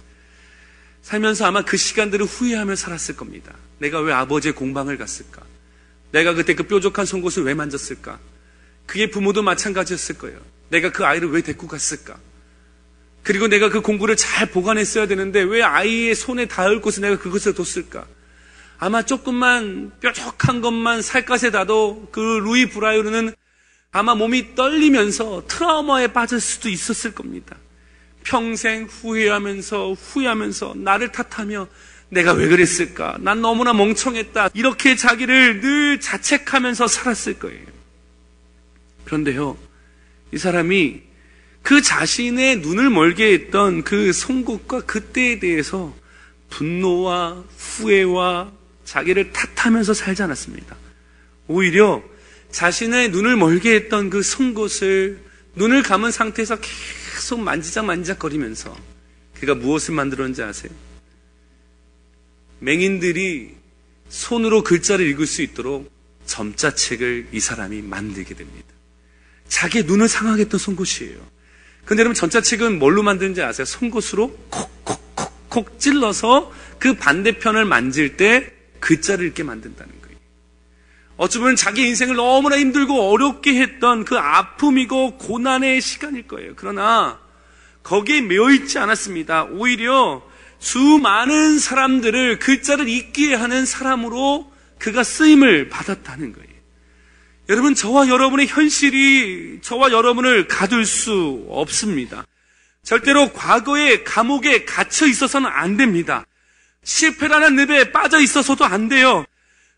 살면서 1.02 1.46
아마 1.46 1.64
그 1.64 1.78
시간들을 1.78 2.26
후회하며 2.26 2.76
살았을 2.76 3.16
겁니다. 3.16 3.56
내가 3.80 4.00
왜 4.02 4.14
아버지의 4.14 4.54
공방을 4.54 4.98
갔을까? 4.98 5.44
내가 6.12 6.34
그때 6.34 6.56
그 6.56 6.64
뾰족한 6.64 7.06
송곳을 7.06 7.44
왜 7.44 7.54
만졌을까? 7.54 8.20
그의 8.86 9.12
부모도 9.12 9.42
마찬가지였을 9.44 10.18
거예요. 10.18 10.40
내가 10.70 10.92
그 10.92 11.06
아이를 11.06 11.30
왜 11.30 11.42
데리고 11.42 11.68
갔을까? 11.68 12.20
그리고 13.24 13.48
내가 13.48 13.70
그 13.70 13.82
공구를 13.82 14.16
잘 14.16 14.48
보관했어야 14.48 15.08
되는데 15.08 15.42
왜 15.42 15.62
아이의 15.62 16.16
손에 16.16 16.48
닿을 16.48 16.82
곳에 16.82 17.02
내가 17.02 17.18
그것을 17.18 17.54
뒀을까? 17.54 18.06
아마 18.78 19.04
조금만 19.04 19.92
뾰족한 20.00 20.62
것만 20.62 21.02
살갗에 21.02 21.52
닿도 21.52 22.10
그 22.12 22.20
루이 22.20 22.70
브라이오는 22.70 23.34
아마 23.92 24.16
몸이 24.16 24.56
떨리면서 24.56 25.44
트라우마에 25.48 26.14
빠질 26.14 26.40
수도 26.40 26.70
있었을 26.70 27.14
겁니다. 27.14 27.58
평생 28.24 28.86
후회하면서 28.86 29.94
후회하면서 29.94 30.76
나를 30.78 31.12
탓하며 31.12 31.68
내가 32.10 32.34
왜 32.34 32.48
그랬을까? 32.48 33.18
난 33.20 33.42
너무나 33.42 33.74
멍청했다. 33.74 34.52
이렇게 34.54 34.96
자기를 34.96 35.62
늘 35.62 36.00
자책하면서 36.00 36.88
살았을 36.88 37.40
거예요. 37.40 37.66
그런데요, 39.06 39.58
이 40.32 40.38
사람이 40.38 41.09
그 41.62 41.82
자신의 41.82 42.58
눈을 42.58 42.90
멀게 42.90 43.34
했던 43.34 43.84
그 43.84 44.12
송곳과 44.12 44.82
그때에 44.82 45.40
대해서 45.40 45.96
분노와 46.50 47.44
후회와 47.58 48.52
자기를 48.86 49.32
탓하면서 49.34 49.94
살지 49.94 50.24
않았습니다. 50.24 50.76
오히려 51.48 52.04
자신의 52.52 53.10
눈을 53.10 53.36
멀게 53.36 53.76
했던 53.76 54.10
그 54.10 54.24
송곳을 54.24 55.20
눈을 55.56 55.84
감은 55.84 56.12
상태에서 56.12 56.58
계속 56.60 57.40
만지작 57.42 57.86
만지작 57.86 58.20
거리면서 58.20 58.76
그가 59.36 59.56
무엇을 59.56 59.94
만들었는지 59.94 60.42
아세요? 60.42 60.72
맹인들이 62.60 63.56
손으로 64.10 64.64
글자를 64.64 65.08
읽을 65.08 65.28
수 65.28 65.42
있도록 65.42 65.92
점자책을 66.26 67.28
이 67.32 67.40
사람이 67.40 67.82
만들게 67.82 68.34
됩니다. 68.34 68.68
자기의 69.48 69.86
눈을 69.86 70.08
상하게 70.08 70.44
했던 70.44 70.60
송곳이에요. 70.60 71.18
근데 71.90 72.02
여러분 72.02 72.14
전자책은 72.14 72.78
뭘로 72.78 73.02
만드는지 73.02 73.42
아세요? 73.42 73.66
송곳으로 73.66 74.30
콕콕콕콕 74.52 75.80
찔러서 75.80 76.54
그 76.78 76.94
반대편을 76.94 77.66
만질 77.66 78.16
때 78.16 78.54
글자를 78.80 79.26
읽게 79.26 79.42
만든다는 79.42 79.92
거예요. 80.00 80.18
어쩌면 81.18 81.56
자기 81.56 81.88
인생을 81.88 82.16
너무나 82.16 82.60
힘들고 82.60 83.10
어렵게 83.10 83.60
했던 83.60 84.06
그 84.06 84.20
아픔이고 84.20 85.18
고난의 85.18 85.82
시간일 85.82 86.28
거예요. 86.28 86.54
그러나 86.56 87.20
거기에 87.82 88.22
매여 88.22 88.52
있지 88.52 88.78
않았습니다. 88.78 89.46
오히려 89.46 90.22
수많은 90.60 91.58
사람들을 91.58 92.38
글자를 92.38 92.88
읽게 92.88 93.34
하는 93.34 93.66
사람으로 93.66 94.54
그가 94.78 95.04
쓰임을 95.04 95.70
받았다는 95.70 96.34
거예요. 96.34 96.49
여러분, 97.50 97.74
저와 97.74 98.08
여러분의 98.08 98.46
현실이 98.46 99.60
저와 99.64 99.92
여러분을 99.92 100.48
가둘 100.48 100.86
수 100.86 101.46
없습니다. 101.50 102.28
절대로 102.84 103.34
과거의 103.34 104.04
감옥에 104.04 104.66
갇혀 104.66 105.08
있어서는 105.08 105.50
안 105.52 105.76
됩니다. 105.76 106.26
실패라는 106.84 107.56
늪에 107.56 107.92
빠져 107.92 108.20
있어서도 108.20 108.66
안 108.66 108.88
돼요. 108.88 109.26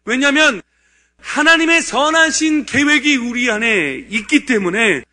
왜냐하면 0.03 0.61
하나님의 1.21 1.81
선하신 1.81 2.65
계획이 2.65 3.15
우리 3.15 3.49
안에 3.49 4.05
있기 4.09 4.45
때문에 4.45 5.03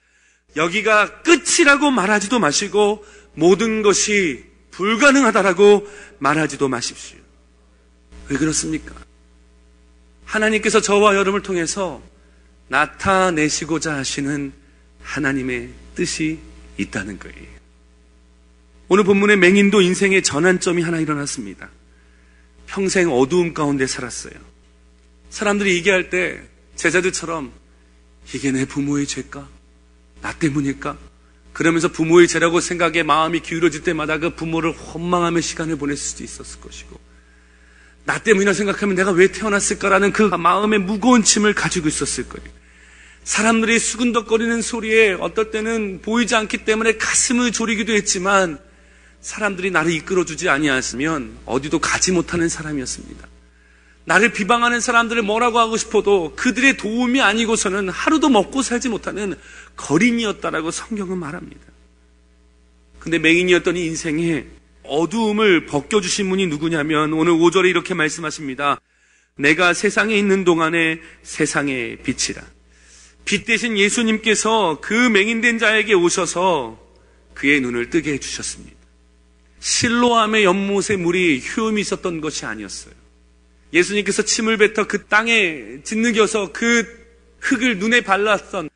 여기가 0.57 1.23
끝이라고 1.23 1.93
말하지도 1.93 2.41
마시고 2.41 3.05
모든 3.35 3.83
것이 3.83 4.45
불가능하다라고 4.73 5.87
말하지도 6.19 6.69
마십시오. 6.69 7.19
왜 8.29 8.37
그렇습니까? 8.37 8.95
하나님께서 10.25 10.81
저와 10.81 11.15
여러분을 11.15 11.43
통해서 11.43 12.03
나타내시고자 12.69 13.97
하시는 13.97 14.53
하나님의 15.03 15.71
뜻이 15.95 16.39
있다는 16.77 17.19
거예요. 17.19 17.59
오늘 18.89 19.05
본문의 19.05 19.37
맹인도 19.37 19.81
인생의 19.81 20.23
전환점이 20.23 20.83
하나 20.83 20.99
일어났습니다. 20.99 21.69
평생 22.67 23.11
어두움 23.11 23.55
가운데 23.55 23.87
살았어요. 23.87 24.35
사람들이 25.31 25.75
얘기할 25.77 26.11
때 26.11 26.41
제자들처럼 26.77 27.53
이게 28.35 28.51
내 28.53 28.65
부모의 28.65 29.07
죄일까? 29.07 29.49
나 30.23 30.33
때문일까? 30.35 30.97
그러면서 31.53 31.89
부모의 31.89 32.29
죄라고 32.29 32.61
생각에 32.61 33.03
마음이 33.03 33.41
기울어질 33.41 33.83
때마다 33.83 34.19
그 34.19 34.35
부모를 34.35 34.75
원망하며 34.95 35.41
시간을 35.41 35.77
보낼 35.77 35.97
수도 35.97 36.23
있었을 36.23 36.61
것이고 36.61 36.99
나 38.05 38.19
때문이라 38.19 38.53
생각하면 38.53 38.95
내가 38.95 39.11
왜 39.11 39.33
태어났을까라는 39.33 40.13
그 40.13 40.23
마음의 40.23 40.79
무거운 40.81 41.23
짐을 41.23 41.55
가지고 41.55 41.89
있었을 41.89 42.29
거예요. 42.29 42.58
사람들이 43.29 43.79
수근덕거리는 43.79 44.63
소리에 44.63 45.13
어떨 45.13 45.51
때는 45.51 46.01
보이지 46.01 46.35
않기 46.35 46.65
때문에 46.65 46.97
가슴을 46.97 47.53
졸이기도 47.53 47.93
했지만 47.93 48.59
사람들이 49.21 49.71
나를 49.71 49.93
이끌어주지 49.93 50.49
아니하시면 50.49 51.41
어디도 51.45 51.79
가지 51.79 52.11
못하는 52.11 52.49
사람이었습니다. 52.49 53.29
나를 54.07 54.33
비방하는 54.33 54.81
사람들을 54.81 55.21
뭐라고 55.21 55.59
하고 55.59 55.77
싶어도 55.77 56.33
그들의 56.37 56.79
도움이 56.79 57.21
아니고서는 57.21 57.91
하루도 57.91 58.31
먹고 58.31 58.63
살지 58.63 58.89
못하는 58.89 59.35
거린이었다라고 59.77 60.71
성경은 60.71 61.19
말합니다. 61.19 61.61
근데 62.99 63.19
맹인이었던 63.19 63.77
이 63.77 63.85
인생에 63.85 64.47
어두움을 64.85 65.67
벗겨주신 65.67 66.31
분이 66.31 66.47
누구냐면 66.47 67.13
오늘 67.13 67.35
5절에 67.35 67.69
이렇게 67.69 67.93
말씀하십니다. 67.93 68.81
내가 69.37 69.75
세상에 69.75 70.17
있는 70.17 70.45
동안에 70.45 71.03
세상의 71.23 71.99
빛이라. 71.99 72.58
빛 73.29 73.45
대신 73.45 73.77
예수님께서 73.77 74.79
그 74.81 74.95
맹인된 74.95 75.59
자에게 75.59 75.93
오셔서 75.93 76.83
그의 77.35 77.61
눈을 77.61 77.91
뜨게 77.91 78.15
해주셨습니다. 78.15 78.75
실로암의 79.61 80.45
연못에 80.45 80.97
물이 80.97 81.41
휴음이 81.41 81.79
있었던 81.83 82.23
것이 82.23 82.47
아니었어요. 82.47 82.95
예수님께서 83.75 84.23
침을 84.23 84.57
뱉어 84.57 84.87
그 84.87 85.05
땅에 85.09 85.83
짓누겨서 85.85 86.53
그 86.53 86.87
흙을 87.41 87.77
눈에 87.77 88.01
발랐던 88.01 88.71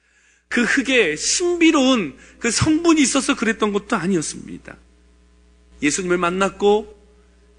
그 0.48 0.62
흙에 0.64 1.16
신비로운 1.16 2.18
그 2.38 2.50
성분이 2.50 3.00
있어서 3.00 3.34
그랬던 3.34 3.72
것도 3.72 3.96
아니었습니다. 3.96 4.76
예수님을 5.80 6.18
만났고 6.18 6.94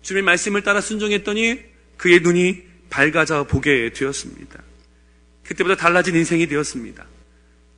주님의 0.04 0.22
말씀을 0.22 0.62
따라 0.62 0.80
순종했더니 0.80 1.60
그의 1.98 2.20
눈이 2.20 2.62
밝아져 2.92 3.48
보게 3.48 3.92
되었습니다. 3.94 4.62
그때보다 5.44 5.76
달라진 5.76 6.16
인생이 6.16 6.48
되었습니다. 6.48 7.06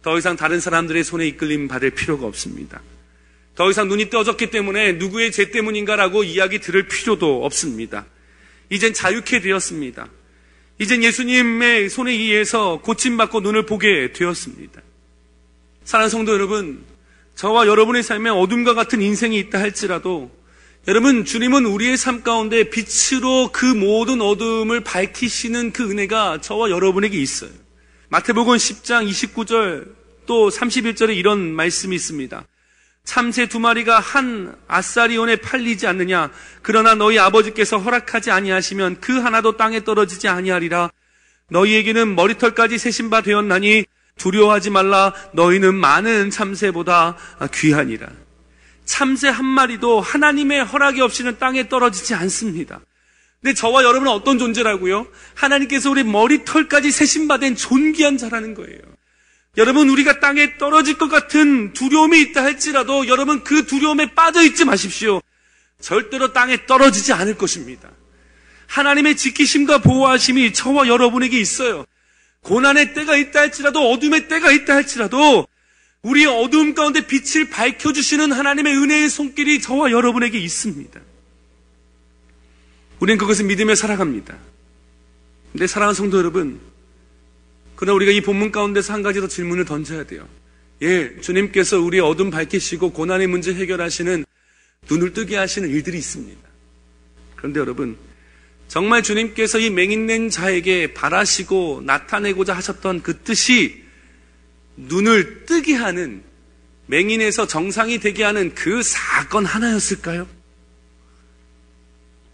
더 0.02 0.18
이상 0.18 0.36
다른 0.36 0.60
사람들의 0.60 1.04
손에 1.04 1.28
이끌림 1.28 1.68
받을 1.68 1.90
필요가 1.90 2.28
없습니다. 2.28 2.82
더 3.56 3.70
이상 3.72 3.88
눈이 3.88 4.10
떠졌기 4.10 4.52
때문에 4.52 4.94
누구의 4.94 5.32
죄 5.32 5.50
때문인가라고 5.50 6.24
이야기 6.24 6.60
들을 6.60 6.88
필요도 6.88 7.46
없습니다. 7.46 8.06
이젠 8.70 8.94
자유케 8.94 9.40
되었습니다. 9.40 10.10
이젠 10.78 11.04
예수님의 11.04 11.90
손에 11.90 12.12
의해서 12.12 12.82
고침받고 12.82 13.40
눈을 13.40 13.66
보게 13.66 14.12
되었습니다. 14.12 14.82
사랑하는 15.86 16.10
성도 16.10 16.34
여러분, 16.34 16.84
저와 17.36 17.68
여러분의 17.68 18.04
삶에 18.04 18.30
어둠과 18.30 18.74
같은 18.74 19.02
인생이 19.02 19.40
있다 19.40 19.60
할지라도 19.60 20.35
여러분 20.88 21.26
주님은 21.26 21.66
우리의 21.66 21.98
삶 21.98 22.22
가운데 22.22 22.70
빛으로 22.70 23.50
그 23.52 23.66
모든 23.66 24.22
어둠을 24.22 24.82
밝히시는 24.82 25.72
그 25.72 25.90
은혜가 25.90 26.42
저와 26.42 26.70
여러분에게 26.70 27.20
있어요. 27.20 27.50
마태복음 28.10 28.56
10장 28.56 29.10
29절 29.10 29.88
또 30.28 30.50
31절에 30.50 31.18
이런 31.18 31.40
말씀이 31.56 31.96
있습니다. 31.96 32.46
참새 33.04 33.48
두 33.48 33.60
마리가 33.60 34.00
한 34.00 34.56
아사리온에 34.68 35.38
팔리지 35.38 35.88
않느냐 35.88 36.30
그러나 36.62 36.94
너희 36.94 37.18
아버지께서 37.18 37.80
허락하지 37.80 38.30
아니하시면 38.30 39.00
그 39.02 39.14
하나도 39.20 39.58
땅에 39.58 39.84
떨어지지 39.84 40.28
아니하리라 40.28 40.92
너희에게는 41.50 42.16
머리털까지 42.16 42.78
세신 42.78 43.10
바 43.10 43.22
되었나니 43.22 43.86
두려워하지 44.18 44.70
말라 44.70 45.14
너희는 45.34 45.76
많은 45.76 46.30
참새보다 46.32 47.16
귀하니라 47.54 48.25
참새 48.86 49.28
한 49.28 49.46
마리도 49.46 50.02
하나님의 50.02 50.64
허락이 50.64 51.02
없이는 51.02 51.38
땅에 51.40 51.68
떨어지지 51.68 52.14
않습니다 52.14 52.80
근데 53.42 53.54
저와 53.54 53.84
여러분은 53.84 54.12
어떤 54.12 54.40
존재라고요? 54.40 55.08
하나님께서 55.36 55.92
우리 55.92 56.04
머리털까지 56.04 56.92
세신 56.92 57.28
바된 57.28 57.56
존귀한 57.56 58.18
자라는 58.18 58.54
거예요 58.54 58.96
여러분 59.58 59.90
우리가 59.90 60.20
땅에 60.20 60.58
떨어질 60.58 60.98
것 60.98 61.08
같은 61.08 61.72
두려움이 61.74 62.20
있다 62.22 62.44
할지라도 62.44 63.08
여러분 63.08 63.44
그 63.44 63.66
두려움에 63.66 64.14
빠져 64.14 64.44
있지 64.44 64.66
마십시오. 64.66 65.22
절대로 65.80 66.34
땅에 66.34 66.66
떨어지지 66.66 67.14
않을 67.14 67.38
것입니다. 67.38 67.90
하나님의 68.68 69.16
지키심과 69.16 69.80
보호하심이 69.80 70.52
저와 70.52 70.88
여러분에게 70.88 71.40
있어요. 71.40 71.86
고난의 72.42 72.94
때가 72.94 73.16
있다 73.16 73.40
할지라도 73.42 73.92
어둠의 73.92 74.28
때가 74.28 74.52
있다 74.52 74.76
할지라도 74.76 75.48
우리의 76.06 76.28
어두움 76.28 76.76
가운데 76.76 77.08
빛을 77.08 77.50
밝혀주시는 77.50 78.32
하나님의 78.32 78.78
은혜의 78.78 79.10
손길이 79.10 79.60
저와 79.60 79.92
여러분에게 79.92 80.38
있습니다. 80.38 81.02
우리는 83.00 83.18
그것을 83.18 83.46
믿으며 83.46 83.74
살아갑니다. 83.74 84.38
근데 85.52 85.66
사랑하는 85.66 85.96
성도 85.96 86.20
여러분, 86.20 86.60
그러나 87.76 87.96
우리가 87.96 88.12
이 88.12 88.22
본문 88.22 88.52
가운데서 88.52 88.94
한 88.94 89.02
가지 89.02 89.20
더 89.20 89.28
질문을 89.28 89.66
던져야 89.66 90.06
돼요. 90.06 90.28
예, 90.84 91.20
주님께서 91.22 91.80
우리의 91.80 92.04
어둠 92.04 92.30
밝히시고 92.30 92.92
고난의 92.92 93.26
문제 93.26 93.54
해결하시는 93.54 94.26
눈을 94.88 95.14
뜨게 95.14 95.38
하시는 95.38 95.68
일들이 95.68 95.98
있습니다. 95.98 96.40
그런데 97.36 97.60
여러분, 97.60 97.98
정말 98.68 99.02
주님께서 99.02 99.58
이 99.58 99.72
맹인낸 99.72 100.30
자에게 100.30 100.94
바라시고 100.94 101.82
나타내고자 101.84 102.56
하셨던 102.56 103.02
그 103.02 103.18
뜻이 103.24 103.85
눈을 104.78 105.46
뜨게 105.46 105.76
하는 105.76 106.24
맹인에서 106.88 107.48
정상이 107.48 108.00
되게 108.00 108.24
하는 108.24 108.54
그 108.54 108.84
사건 108.84 109.46
하나였을까요? 109.46 110.28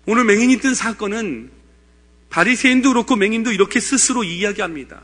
오늘 0.06 0.26
맹인이 0.26 0.58
뜬 0.58 0.74
사건은 0.74 1.52
바리새인도 2.30 2.90
그렇고 2.90 3.16
맹인도 3.16 3.52
이렇게 3.52 3.80
스스로 3.80 4.24
이야기합니다. 4.24 5.02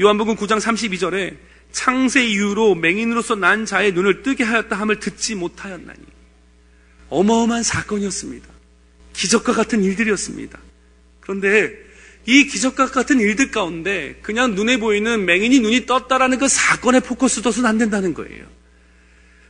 요한복음 0.00 0.36
9장 0.36 0.58
32절에 0.60 1.36
창세 1.72 2.26
이후로 2.26 2.74
맹인으로서 2.74 3.36
난 3.36 3.64
자의 3.64 3.92
눈을 3.92 4.22
뜨게 4.22 4.42
하였다 4.44 4.74
함을 4.74 4.98
듣지 4.98 5.34
못하였나니 5.34 6.00
어마어마한 7.10 7.62
사건이었습니다. 7.62 8.48
기적과 9.12 9.52
같은 9.52 9.84
일들이었습니다. 9.84 10.58
그런데 11.20 11.89
이 12.26 12.46
기적과 12.46 12.86
같은 12.86 13.18
일들 13.18 13.50
가운데 13.50 14.18
그냥 14.22 14.54
눈에 14.54 14.78
보이는 14.78 15.24
맹인이 15.24 15.60
눈이 15.60 15.86
떴다라는 15.86 16.38
그 16.38 16.48
사건에 16.48 17.00
포커스 17.00 17.42
둬서는 17.42 17.68
안 17.68 17.78
된다는 17.78 18.14
거예요. 18.14 18.44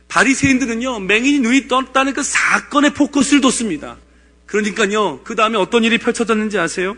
바리새인들은요 0.07 0.99
맹인이 0.99 1.39
눈이 1.39 1.67
떴다는 1.67 2.13
그 2.13 2.23
사건에 2.23 2.93
포커스를 2.93 3.41
뒀습니다. 3.41 3.97
그러니까요 4.45 5.21
그 5.23 5.35
다음에 5.35 5.57
어떤 5.57 5.83
일이 5.83 5.97
펼쳐졌는지 5.97 6.57
아세요? 6.59 6.97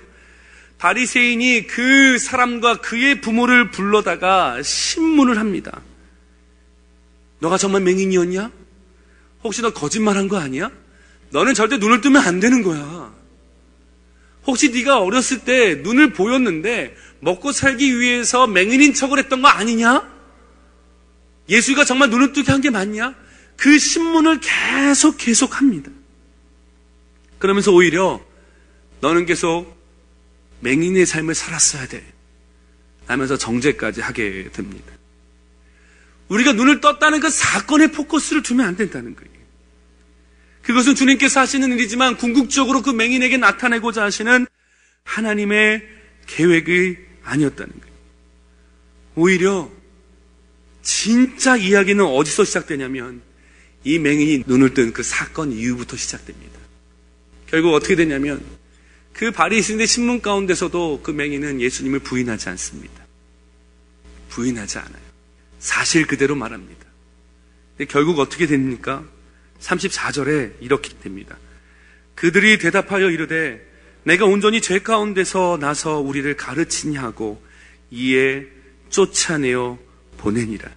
바리새인이 0.80 1.68
그 1.68 2.18
사람과 2.18 2.82
그의 2.82 3.22
부모를 3.22 3.72
불러다가 3.72 4.62
신문을 4.62 5.38
합니다. 5.38 5.82
너가 7.40 7.58
정말 7.58 7.82
맹인이었냐? 7.82 8.52
혹시 9.44 9.62
너 9.62 9.72
거짓말한 9.72 10.28
거 10.28 10.38
아니야? 10.38 10.72
너는 11.30 11.54
절대 11.54 11.78
눈을 11.78 12.02
뜨면 12.02 12.24
안 12.26 12.40
되는 12.40 12.64
거야. 12.64 13.14
혹시 14.46 14.70
네가 14.70 15.00
어렸을 15.02 15.40
때 15.40 15.76
눈을 15.76 16.14
보였는데 16.14 16.96
먹고 17.20 17.52
살기 17.52 18.00
위해서 18.00 18.48
맹인인 18.48 18.94
척을 18.94 19.18
했던 19.20 19.42
거 19.42 19.48
아니냐? 19.48 20.12
예수가 21.50 21.86
정말 21.86 22.10
눈을 22.10 22.34
뜨게 22.34 22.52
한 22.52 22.62
게 22.62 22.70
맞냐? 22.70 23.16
그 23.56 23.78
신문을 23.78 24.40
계속 24.42 25.18
계속 25.18 25.60
합니다. 25.60 25.92
그러면서 27.40 27.72
오히려 27.72 28.22
너는 29.02 29.26
계속 29.26 29.78
맹인의 30.62 31.06
삶을 31.06 31.36
살았어야 31.36 31.88
돼. 31.88 32.04
하면서 33.06 33.38
정죄까지 33.38 34.02
하게 34.02 34.50
됩니다. 34.52 34.92
우리가 36.30 36.54
눈을 36.54 36.80
떴다는 36.80 37.20
그 37.20 37.30
사건에 37.30 37.88
포커스를 37.88 38.44
두면 38.44 38.66
안 38.66 38.76
된다는 38.78 39.14
거예요. 39.16 39.33
그것은 40.64 40.96
주님께서 40.96 41.42
하시는 41.42 41.72
일이지만 41.74 42.18
궁극적으로 42.18 42.82
그 42.82 42.90
맹인에게 42.90 43.38
나타내고자 43.38 44.04
하시는 44.04 44.48
하나님의 45.04 45.88
계획이 46.26 46.98
아니었다는 47.24 47.72
거예요. 47.72 47.94
오히려 49.16 49.72
진짜 50.82 51.56
이야기는 51.56 52.04
어디서 52.04 52.46
시작되냐면 52.46 53.22
이 53.84 54.00
맹인이 54.00 54.46
눈을 54.48 54.74
뜬 54.74 54.94
그 54.94 55.04
사건 55.04 55.52
이후부터 55.52 55.98
시작됩니다. 55.98 56.60
결국 57.48 57.74
어떻게 57.74 57.96
되냐면 57.96 58.44
그 59.12 59.32
바리새인의 59.32 59.86
신문 59.86 60.22
가운데서도 60.22 61.02
그 61.04 61.12
맹인은 61.12 61.62
예수님을 61.62 62.00
부인하지 62.00 62.50
않습니다. 62.50 63.06
부인하지 64.30 64.80
않아요. 64.80 65.04
사실 65.60 66.08
그대로 66.08 66.36
말합니다. 66.36 66.86
근데 67.78 67.92
결국 67.92 68.20
어떻게 68.20 68.48
됩니까? 68.48 69.06
34절에 69.64 70.54
이렇게 70.60 70.90
됩니다. 71.02 71.38
그들이 72.16 72.58
대답하여 72.58 73.10
이르되 73.10 73.66
내가 74.04 74.26
온전히 74.26 74.62
죄 74.62 74.80
가운데서 74.80 75.58
나서 75.60 76.00
우리를 76.00 76.36
가르치냐 76.36 77.02
하고 77.02 77.42
이에 77.90 78.46
쫓아내어 78.90 79.80
보내니라. 80.18 80.70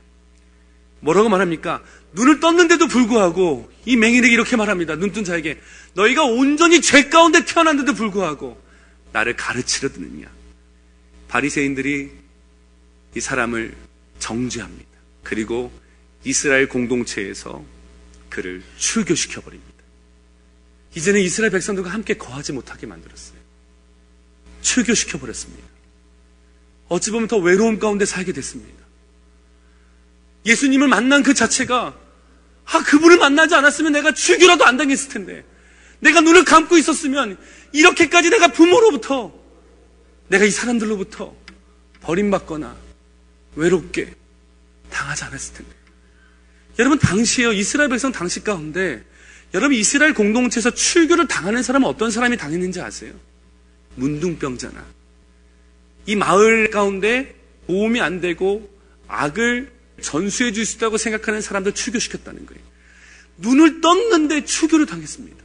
뭐라고 1.01 1.29
말합니까? 1.29 1.83
눈을 2.13 2.41
떴는데도 2.41 2.87
불구하고 2.89 3.71
이 3.85 3.97
맹인에게 3.97 4.33
이렇게 4.33 4.57
말합니다. 4.57 4.97
눈뜬 4.97 5.25
자에게 5.25 5.61
너희가 5.95 6.25
온전히 6.25 6.81
죄 6.81 7.09
가운데 7.09 7.45
태어났는데도 7.45 7.95
불구하고 7.95 8.61
나를 9.13 9.37
가르치려 9.37 9.91
드느냐. 9.91 10.27
바리새인들이 11.29 12.11
이 13.17 13.21
사람을 13.21 13.75
정죄합니다. 14.19 14.91
그리고 15.23 15.73
이스라엘 16.25 16.69
공동체에서 16.69 17.65
그를 18.37 18.63
출교시켜 18.77 19.41
버립니다. 19.41 19.73
이제는 20.95 21.21
이스라엘 21.21 21.51
백성들과 21.51 21.91
함께 21.91 22.15
거하지 22.15 22.53
못하게 22.53 22.87
만들었어요. 22.87 23.39
출교시켜 24.61 25.19
버렸습니다. 25.19 25.67
어찌 26.89 27.11
보면 27.13 27.29
더 27.29 27.39
외로움 27.39 27.79
가운데 27.79 28.05
살게 28.05 28.33
됐습니다. 28.35 28.85
예수님을 30.45 30.87
만난 30.87 31.23
그 31.23 31.33
자체가 31.33 31.99
아 32.67 32.83
그분을 32.85 33.17
만나지 33.17 33.55
않았으면 33.55 33.93
내가 33.93 34.13
출교라도 34.13 34.67
안 34.67 34.77
당했을 34.77 35.09
텐데 35.09 35.43
내가 36.01 36.21
눈을 36.21 36.45
감고 36.45 36.77
있었으면 36.77 37.39
이렇게까지 37.73 38.29
내가 38.29 38.49
부모로부터 38.49 39.33
내가 40.29 40.45
이 40.45 40.51
사람들로부터 40.51 41.35
버림받거나 42.03 42.77
외롭게 43.55 44.15
당하지 44.91 45.25
않았을 45.25 45.55
텐데. 45.55 45.76
여러분 46.79 46.99
당시에요 46.99 47.53
이스라엘 47.53 47.89
백성 47.89 48.13
당시 48.13 48.45
가운데 48.45 49.03
여러분 49.55 49.77
이스라엘 49.77 50.13
공동체에서 50.15 50.71
출교를 50.73 51.29
당하는 51.29 51.63
사람은 51.63 51.89
어떤 51.89 52.11
사람이 52.11 52.37
당했는지 52.37 52.81
아세요? 52.81 53.13
문둥병자나 53.95 54.85
이 56.07 56.17
마을 56.17 56.71
가운데 56.71 57.35
도움이 57.67 58.01
안 58.01 58.21
되고 58.21 58.71
악을 59.09 59.73
전수해 60.01 60.53
줄 60.53 60.65
수 60.67 60.77
있다고 60.77 60.99
생각하는 60.99 61.41
사람들 61.41 61.73
출교시켰다는 61.73 62.47
거예요. 62.47 62.63
눈을 63.39 63.81
떴는데 63.81 64.45
출교를 64.45 64.87
당했습니다. 64.87 65.37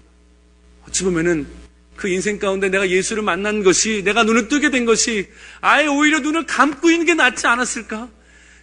어찌 0.87 1.03
보면은 1.03 1.47
그 1.95 2.07
인생 2.07 2.39
가운데 2.39 2.69
내가 2.69 2.89
예수를 2.89 3.23
만난 3.23 3.63
것이 3.63 4.03
내가 4.03 4.23
눈을 4.23 4.47
뜨게 4.47 4.71
된 4.71 4.85
것이 4.85 5.29
아예 5.61 5.87
오히려 5.87 6.19
눈을 6.19 6.45
감고 6.45 6.89
있는 6.89 7.05
게 7.05 7.13
낫지 7.13 7.47
않았을까? 7.47 8.09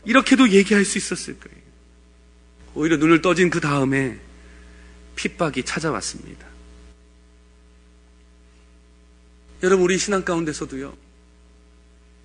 이렇게도 0.04 0.50
얘기할 0.50 0.84
수 0.84 0.98
있었을 0.98 1.38
거예요. 1.38 1.57
오히려 2.78 2.96
눈을 2.96 3.22
떠진 3.22 3.50
그 3.50 3.58
다음에 3.58 4.16
핍박이 5.16 5.64
찾아왔습니다. 5.64 6.46
여러분 9.64 9.84
우리 9.84 9.98
신앙 9.98 10.24
가운데서도요. 10.24 10.96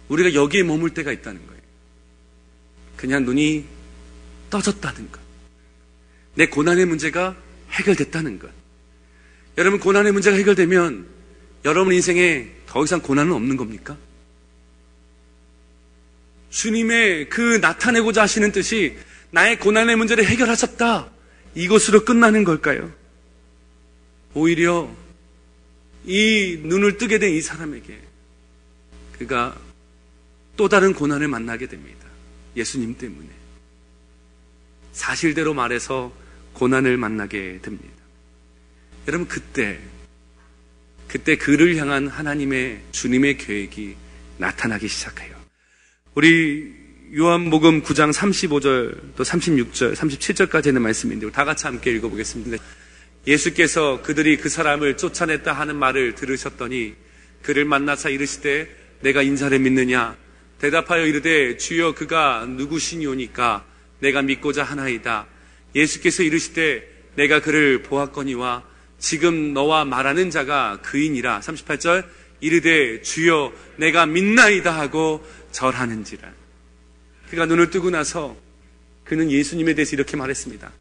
우리가 0.09 0.35
여기에 0.35 0.61
머물 0.61 0.91
때가 0.91 1.11
있다는 1.11 1.43
거예요. 1.47 1.61
그냥 2.95 3.25
눈이 3.25 3.65
떠졌다는 4.51 5.11
것. 5.11 5.19
내 6.35 6.45
고난의 6.45 6.85
문제가 6.85 7.35
해결됐다는 7.71 8.37
것. 8.37 8.51
여러분, 9.57 9.79
고난의 9.79 10.11
문제가 10.11 10.37
해결되면 10.37 11.07
여러분 11.65 11.93
인생에 11.93 12.51
더 12.67 12.83
이상 12.83 13.01
고난은 13.01 13.33
없는 13.33 13.57
겁니까? 13.57 13.97
주님의 16.51 17.29
그 17.29 17.57
나타내고자 17.57 18.21
하시는 18.21 18.51
뜻이 18.51 18.95
나의 19.33 19.57
고난의 19.59 19.95
문제를 19.95 20.25
해결하셨다. 20.25 21.09
이것으로 21.55 22.05
끝나는 22.05 22.43
걸까요? 22.43 22.93
오히려 24.35 24.95
이 26.05 26.59
눈을 26.63 26.97
뜨게 26.97 27.17
된 27.17 27.33
이 27.33 27.41
사람에게 27.41 27.99
그가 29.17 29.57
또 30.55 30.69
다른 30.69 30.93
고난을 30.93 31.27
만나게 31.27 31.67
됩니다. 31.67 32.05
예수님 32.55 32.95
때문에. 32.97 33.27
사실대로 34.91 35.55
말해서 35.55 36.13
고난을 36.53 36.97
만나게 36.97 37.59
됩니다. 37.63 37.95
여러분, 39.07 39.27
그때, 39.27 39.79
그때 41.07 41.35
그를 41.37 41.75
향한 41.77 42.07
하나님의 42.07 42.81
주님의 42.91 43.37
계획이 43.39 43.95
나타나기 44.37 44.87
시작해요. 44.87 45.35
우리 46.13 46.82
요한복음 47.15 47.83
9장 47.83 48.11
35절 48.11 49.13
또 49.15 49.23
36절, 49.23 49.93
37절까지 49.93 50.67
있는 50.67 50.81
말씀인데 50.81 51.29
다 51.29 51.45
같이 51.45 51.67
함께 51.67 51.91
읽어보겠습니다. 51.91 52.57
예수께서 53.27 54.01
그들이 54.01 54.37
그 54.37 54.49
사람을 54.49 54.97
쫓아냈다 54.97 55.53
하는 55.53 55.75
말을 55.75 56.15
들으셨더니 56.15 56.95
그를 57.43 57.65
만나사 57.65 58.09
이르시되 58.09 58.67
내가 59.01 59.21
인자를 59.21 59.59
믿느냐 59.59 60.17
대답하여 60.57 61.05
이르되 61.05 61.57
주여 61.57 61.93
그가 61.93 62.47
누구시니오니까 62.47 63.63
내가 63.99 64.23
믿고자 64.23 64.63
하나이다. 64.63 65.27
예수께서 65.75 66.23
이르시되 66.23 67.11
내가 67.15 67.41
그를 67.41 67.83
보았거니와 67.83 68.63
지금 68.97 69.53
너와 69.53 69.85
말하는 69.85 70.31
자가 70.31 70.79
그인이라 70.81 71.41
38절 71.41 72.05
이르되 72.39 73.03
주여 73.03 73.53
내가 73.77 74.07
믿나이다 74.07 74.71
하고 74.71 75.23
절하는지라. 75.51 76.42
그가 77.33 77.47
눈을 77.47 77.71
뜨고 77.71 77.89
나서 77.89 78.37
그는 79.05 79.31
예수님에 79.31 79.73
대해서 79.73 79.95
이렇게 79.95 80.15
말했습니다. 80.15 80.71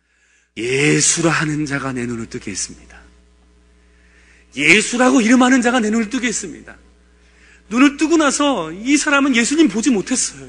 예수라 0.59 1.31
하는 1.31 1.65
자가 1.65 1.93
내 1.93 2.05
눈을 2.05 2.27
뜨게 2.27 2.51
했습니다. 2.51 3.01
예수라고 4.55 5.23
이름하는 5.23 5.63
자가 5.63 5.81
내 5.81 5.89
눈을 5.89 6.11
뜨게 6.11 6.27
했습니다. 6.29 6.77
눈을 7.71 7.97
뜨고 7.97 8.19
나서 8.19 8.71
이 8.71 8.99
사람은 8.99 9.35
예수님 9.35 9.69
보지 9.69 9.89
못했어요. 9.91 10.47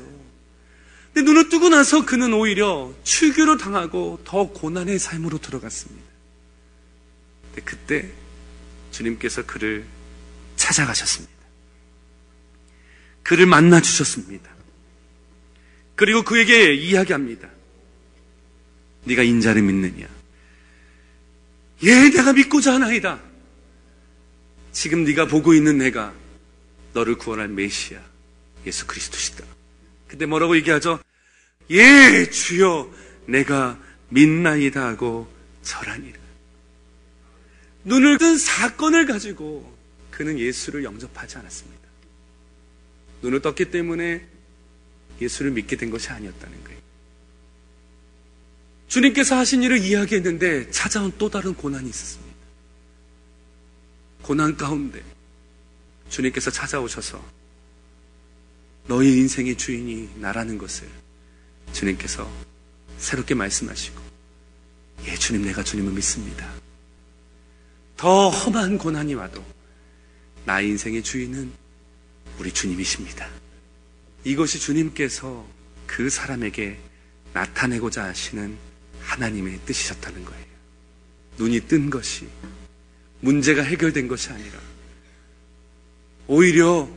근데 1.14 1.26
눈을 1.26 1.48
뜨고 1.48 1.70
나서 1.70 2.06
그는 2.06 2.34
오히려 2.34 2.94
출교로 3.06 3.58
당하고 3.58 4.20
더 4.26 4.50
고난의 4.50 5.00
삶으로 5.00 5.38
들어갔습니다. 5.38 6.04
근데 7.46 7.62
그때 7.62 8.12
주님께서 8.92 9.46
그를 9.46 9.86
찾아가셨습니다. 10.58 11.32
그를 13.24 13.46
만나 13.46 13.80
주셨습니다. 13.80 14.53
그리고 15.96 16.24
그에게 16.24 16.74
이야기합니다. 16.74 17.50
네가 19.06 19.24
인자를 19.24 19.62
믿느냐? 19.62 20.08
예, 21.84 22.10
내가 22.10 22.34
믿고자 22.34 22.74
하나이다. 22.76 23.20
지금 24.72 25.04
네가 25.04 25.28
보고 25.28 25.54
있는 25.54 25.78
내가 25.78 26.14
너를 26.94 27.16
구원할 27.16 27.48
메시아 27.50 28.00
예수 28.66 28.88
그리스도시다. 28.88 29.46
근데 30.08 30.26
뭐라고 30.26 30.56
얘기하죠? 30.58 31.00
예, 31.72 32.30
주여, 32.30 32.92
내가 33.26 33.80
믿나이다 34.10 34.86
하고 34.86 35.32
절하니라. 35.64 36.20
눈을 37.86 38.18
뜬 38.18 38.38
사건을 38.38 39.06
가지고 39.06 39.76
그는 40.12 40.40
예수를 40.40 40.84
영접하지 40.84 41.38
않았습니다. 41.38 41.84
눈을 43.22 43.42
떴기 43.42 43.72
때문에 43.72 44.26
예수를 45.24 45.52
믿게 45.52 45.76
된 45.76 45.90
것이 45.90 46.10
아니었다는 46.10 46.64
거예요. 46.64 46.80
주님께서 48.88 49.38
하신 49.38 49.64
일을 49.64 49.80
이야기했는데 49.80 50.70
찾아온 50.72 51.12
또 51.18 51.30
다른 51.30 51.54
고난이 51.54 51.90
있었습니다. 51.90 52.34
고난 54.22 54.56
가운데 54.56 55.04
주님께서 56.10 56.52
찾아오셔서 56.52 57.24
너의 58.88 59.18
인생의 59.18 59.58
주인이 59.58 60.10
나라는 60.18 60.58
것을 60.58 60.88
주님께서 61.72 62.30
새롭게 62.98 63.34
말씀하시고 63.34 64.02
예, 65.06 65.16
주님 65.16 65.42
내가 65.42 65.64
주님을 65.64 65.92
믿습니다. 65.94 66.50
더 67.98 68.30
험한 68.30 68.78
고난이 68.78 69.16
와도 69.16 69.44
나의 70.46 70.70
인생의 70.70 71.04
주인은 71.04 71.52
우리 72.40 72.52
주님이십니다. 72.52 73.43
이것이 74.24 74.60
주님께서 74.60 75.46
그 75.86 76.10
사람에게 76.10 76.80
나타내고자 77.34 78.06
하시는 78.06 78.58
하나님의 79.02 79.60
뜻이셨다는 79.66 80.24
거예요. 80.26 80.46
눈이 81.38 81.62
뜬 81.62 81.90
것이 81.90 82.28
문제가 83.20 83.62
해결된 83.64 84.08
것이 84.08 84.30
아니라 84.30 84.60
오히려 86.28 86.90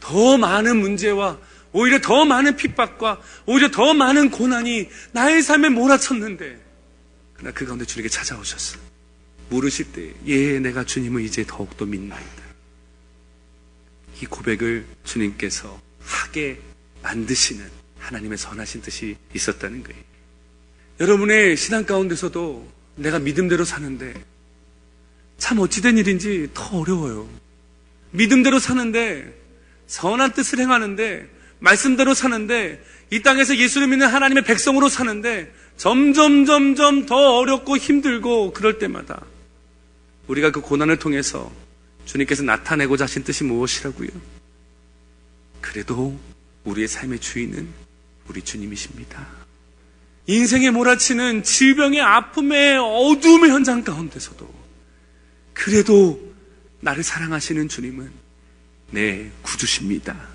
더 0.00 0.36
많은 0.36 0.76
문제와 0.76 1.38
오히려 1.72 2.00
더 2.00 2.24
많은 2.24 2.56
핍박과 2.56 3.20
오히려 3.46 3.70
더 3.70 3.94
많은 3.94 4.30
고난이 4.30 4.88
나의 5.12 5.42
삶에 5.42 5.68
몰아쳤는데 5.68 6.68
그러나 7.34 7.54
그 7.54 7.64
가운데 7.64 7.84
주님께 7.84 8.08
찾아오셨어. 8.08 8.78
물으실 9.48 9.92
때, 9.92 10.12
예, 10.26 10.58
내가 10.58 10.84
주님을 10.84 11.22
이제 11.22 11.44
더욱더 11.46 11.86
믿나이다. 11.86 12.42
이 14.20 14.26
고백을 14.26 14.84
주님께서 15.04 15.80
하게 16.08 16.58
만드시는 17.02 17.64
하나님의 17.98 18.38
선하신 18.38 18.82
뜻이 18.82 19.16
있었다는 19.34 19.82
거예요. 19.82 20.00
여러분의 21.00 21.56
신앙 21.56 21.84
가운데서도 21.84 22.66
내가 22.96 23.18
믿음대로 23.18 23.64
사는데 23.64 24.14
참 25.36 25.60
어찌된 25.60 25.98
일인지 25.98 26.48
더 26.54 26.78
어려워요. 26.78 27.28
믿음대로 28.10 28.58
사는데 28.58 29.32
선한 29.86 30.32
뜻을 30.32 30.58
행하는데 30.58 31.28
말씀대로 31.60 32.14
사는데 32.14 32.82
이 33.10 33.22
땅에서 33.22 33.56
예수를 33.56 33.88
믿는 33.88 34.06
하나님의 34.08 34.44
백성으로 34.44 34.88
사는데 34.88 35.52
점점 35.76 36.44
점점 36.44 37.06
더 37.06 37.38
어렵고 37.38 37.76
힘들고 37.76 38.52
그럴 38.52 38.78
때마다 38.78 39.24
우리가 40.26 40.50
그 40.50 40.60
고난을 40.60 40.98
통해서 40.98 41.50
주님께서 42.04 42.42
나타내고자 42.42 43.04
하신 43.04 43.22
뜻이 43.24 43.44
무엇이라고요? 43.44 44.08
그래도 45.60 46.18
우리의 46.64 46.88
삶의 46.88 47.20
주인은 47.20 47.68
우리 48.28 48.42
주님이십니다. 48.42 49.26
인생에 50.26 50.70
몰아치는 50.70 51.42
질병의 51.42 52.00
아픔의 52.00 52.78
어두움의 52.78 53.50
현장 53.50 53.82
가운데서도 53.82 54.52
그래도 55.54 56.34
나를 56.80 57.02
사랑하시는 57.02 57.68
주님은 57.68 58.10
내 58.90 59.30
구주십니다. 59.42 60.28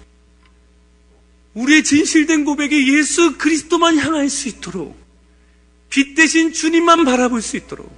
우리의 1.53 1.83
진실된 1.83 2.45
고백이 2.45 2.97
예수 2.97 3.37
그리스도만 3.37 3.97
향할 3.99 4.29
수 4.29 4.49
있도록 4.49 4.97
빛 5.89 6.15
대신 6.15 6.51
주님만 6.51 7.05
바라볼 7.05 7.41
수 7.43 7.55
있도록 7.55 7.95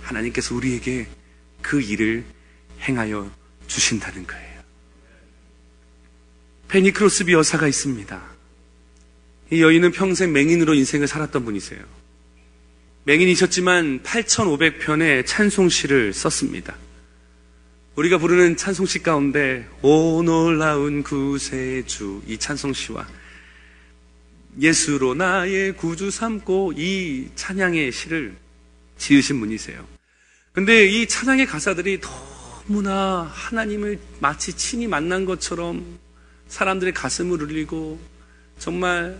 하나님께서 0.00 0.54
우리에게 0.54 1.06
그 1.60 1.82
일을 1.82 2.24
행하여 2.80 3.30
주신다는 3.66 4.26
거예요. 4.26 4.45
페니 6.68 6.92
크로스비 6.92 7.32
여사가 7.32 7.68
있습니다. 7.68 8.22
이 9.52 9.62
여인은 9.62 9.92
평생 9.92 10.32
맹인으로 10.32 10.74
인생을 10.74 11.06
살았던 11.06 11.44
분이세요. 11.44 11.80
맹인이셨지만 13.04 14.02
8,500편의 14.02 15.24
찬송시를 15.26 16.12
썼습니다. 16.12 16.76
우리가 17.94 18.18
부르는 18.18 18.56
찬송시 18.56 19.02
가운데 19.02 19.66
오 19.80 20.22
놀라운 20.22 21.02
구세주 21.02 22.22
이 22.26 22.36
찬송시와 22.36 23.06
예수로 24.60 25.14
나의 25.14 25.76
구주 25.76 26.10
삼고 26.10 26.74
이 26.76 27.28
찬양의 27.36 27.92
시를 27.92 28.36
지으신 28.98 29.38
분이세요. 29.38 29.86
근데 30.52 30.86
이 30.86 31.06
찬양의 31.06 31.46
가사들이 31.46 32.00
너무나 32.00 33.30
하나님을 33.32 33.98
마치 34.20 34.52
친히 34.54 34.86
만난 34.86 35.24
것처럼 35.24 35.98
사람들의 36.48 36.94
가슴을 36.94 37.42
울리고 37.42 37.98
정말 38.58 39.18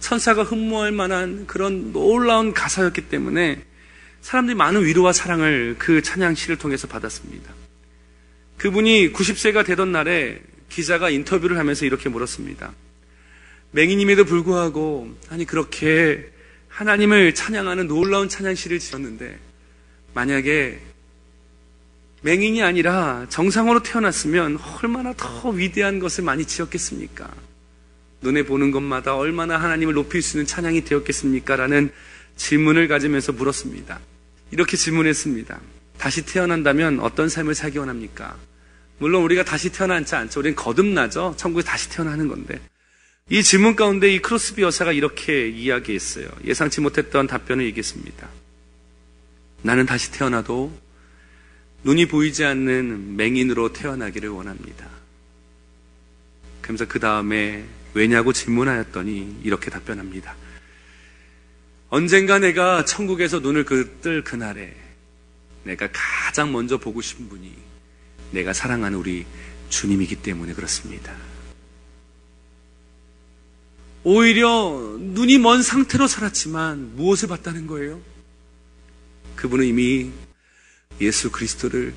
천사가 0.00 0.44
흠모할 0.44 0.92
만한 0.92 1.46
그런 1.46 1.92
놀라운 1.92 2.52
가사였기 2.52 3.08
때문에 3.08 3.62
사람들이 4.20 4.56
많은 4.56 4.84
위로와 4.84 5.12
사랑을 5.12 5.76
그 5.78 6.02
찬양시를 6.02 6.58
통해서 6.58 6.86
받았습니다. 6.88 7.52
그분이 8.56 9.12
90세가 9.12 9.64
되던 9.64 9.92
날에 9.92 10.40
기자가 10.68 11.10
인터뷰를 11.10 11.58
하면서 11.58 11.86
이렇게 11.86 12.08
물었습니다. 12.08 12.72
맹인임에도 13.70 14.24
불구하고 14.24 15.14
아니 15.28 15.44
그렇게 15.44 16.30
하나님을 16.68 17.34
찬양하는 17.34 17.86
놀라운 17.88 18.28
찬양시를 18.28 18.78
지었는데 18.78 19.38
만약에 20.14 20.80
맹인이 22.22 22.62
아니라 22.62 23.26
정상으로 23.28 23.82
태어났으면 23.82 24.58
얼마나 24.82 25.12
더 25.16 25.50
위대한 25.50 25.98
것을 25.98 26.24
많이 26.24 26.44
지었겠습니까? 26.44 27.30
눈에 28.22 28.42
보는 28.42 28.72
것마다 28.72 29.16
얼마나 29.16 29.56
하나님을 29.58 29.94
높일 29.94 30.22
수 30.22 30.36
있는 30.36 30.46
찬양이 30.46 30.84
되었겠습니까? 30.84 31.56
라는 31.56 31.92
질문을 32.36 32.88
가지면서 32.88 33.32
물었습니다. 33.32 34.00
이렇게 34.50 34.76
질문했습니다. 34.76 35.60
다시 35.98 36.24
태어난다면 36.24 37.00
어떤 37.00 37.28
삶을 37.28 37.54
살기 37.54 37.78
원합니까? 37.78 38.36
물론 38.98 39.22
우리가 39.22 39.44
다시 39.44 39.70
태어나지 39.70 40.14
않죠. 40.16 40.40
우리는 40.40 40.56
거듭나죠. 40.56 41.34
천국에 41.36 41.64
다시 41.64 41.88
태어나는 41.90 42.26
건데. 42.26 42.60
이 43.30 43.42
질문 43.42 43.76
가운데 43.76 44.12
이 44.12 44.20
크로스비 44.20 44.62
여사가 44.62 44.92
이렇게 44.92 45.48
이야기했어요. 45.48 46.28
예상치 46.44 46.80
못했던 46.80 47.26
답변을 47.26 47.64
얘기했습니다. 47.66 48.28
나는 49.62 49.86
다시 49.86 50.10
태어나도 50.12 50.72
눈이 51.84 52.06
보이지 52.06 52.44
않는 52.44 53.16
맹인으로 53.16 53.72
태어나기를 53.72 54.28
원합니다. 54.28 54.88
그러면서 56.60 56.86
그 56.86 56.98
다음에 56.98 57.64
왜냐고 57.94 58.32
질문하였더니 58.32 59.40
이렇게 59.42 59.70
답변합니다. 59.70 60.36
언젠가 61.88 62.38
내가 62.38 62.84
천국에서 62.84 63.40
눈을 63.40 63.64
그뜰 63.64 64.22
그날에 64.22 64.74
내가 65.64 65.88
가장 65.92 66.52
먼저 66.52 66.78
보고 66.78 67.00
싶은 67.00 67.28
분이 67.28 67.54
내가 68.32 68.52
사랑하는 68.52 68.98
우리 68.98 69.24
주님이기 69.70 70.16
때문에 70.16 70.52
그렇습니다. 70.52 71.14
오히려 74.04 74.96
눈이 74.98 75.38
먼 75.38 75.62
상태로 75.62 76.06
살았지만 76.06 76.96
무엇을 76.96 77.28
봤다는 77.28 77.66
거예요? 77.66 78.00
그분은 79.36 79.64
이미 79.66 80.10
예수 81.00 81.30
그리스도를 81.30 81.94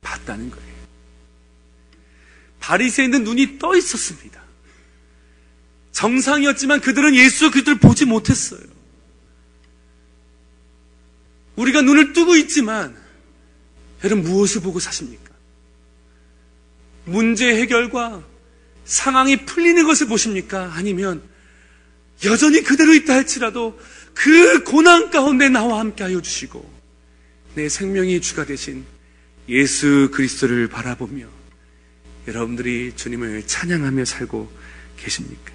봤다는 0.00 0.50
거예요. 0.50 0.76
바리새인은 2.60 3.24
눈이 3.24 3.58
떠 3.58 3.76
있었습니다. 3.76 4.42
정상이었지만 5.92 6.80
그들은 6.80 7.14
예수 7.14 7.50
그리스도를 7.50 7.80
보지 7.80 8.04
못했어요. 8.04 8.60
우리가 11.56 11.80
눈을 11.80 12.12
뜨고 12.12 12.36
있지만 12.36 12.96
여러분 14.04 14.24
무엇을 14.24 14.60
보고 14.60 14.78
사십니까? 14.78 15.32
문제 17.04 17.54
해결과 17.56 18.22
상황이 18.84 19.44
풀리는 19.46 19.84
것을 19.86 20.06
보십니까? 20.06 20.72
아니면 20.74 21.22
여전히 22.24 22.62
그대로 22.62 22.94
있다 22.94 23.14
할지라도 23.14 23.78
그 24.14 24.64
고난 24.64 25.10
가운데 25.10 25.48
나와 25.48 25.80
함께 25.80 26.04
하여 26.04 26.20
주시고 26.20 26.75
내 27.56 27.70
생명이 27.70 28.20
주가 28.20 28.44
되신 28.44 28.84
예수 29.48 30.10
그리스도를 30.12 30.68
바라보며 30.68 31.26
여러분들이 32.28 32.92
주님을 32.94 33.46
찬양하며 33.46 34.04
살고 34.04 34.52
계십니까? 34.98 35.52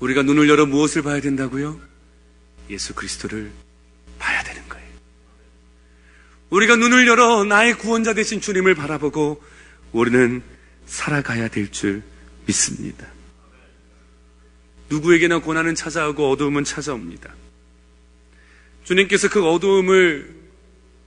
우리가 0.00 0.22
눈을 0.22 0.50
열어 0.50 0.66
무엇을 0.66 1.00
봐야 1.00 1.22
된다고요? 1.22 1.80
예수 2.68 2.94
그리스도를 2.94 3.50
봐야 4.18 4.42
되는 4.42 4.68
거예요. 4.68 4.86
우리가 6.50 6.76
눈을 6.76 7.06
열어 7.06 7.42
나의 7.44 7.78
구원자 7.78 8.12
되신 8.12 8.42
주님을 8.42 8.74
바라보고 8.74 9.42
우리는 9.92 10.42
살아가야 10.84 11.48
될 11.48 11.70
줄 11.70 12.02
믿습니다. 12.46 13.06
누구에게나 14.90 15.38
고난은 15.38 15.74
찾아오고 15.74 16.30
어두움은 16.32 16.64
찾아옵니다. 16.64 17.34
주님께서 18.88 19.28
그 19.28 19.46
어두움을 19.46 20.34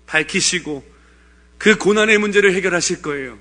밝히시고 0.06 0.86
그 1.58 1.80
고난의 1.80 2.20
문제를 2.20 2.54
해결하실 2.54 3.02
거예요. 3.02 3.40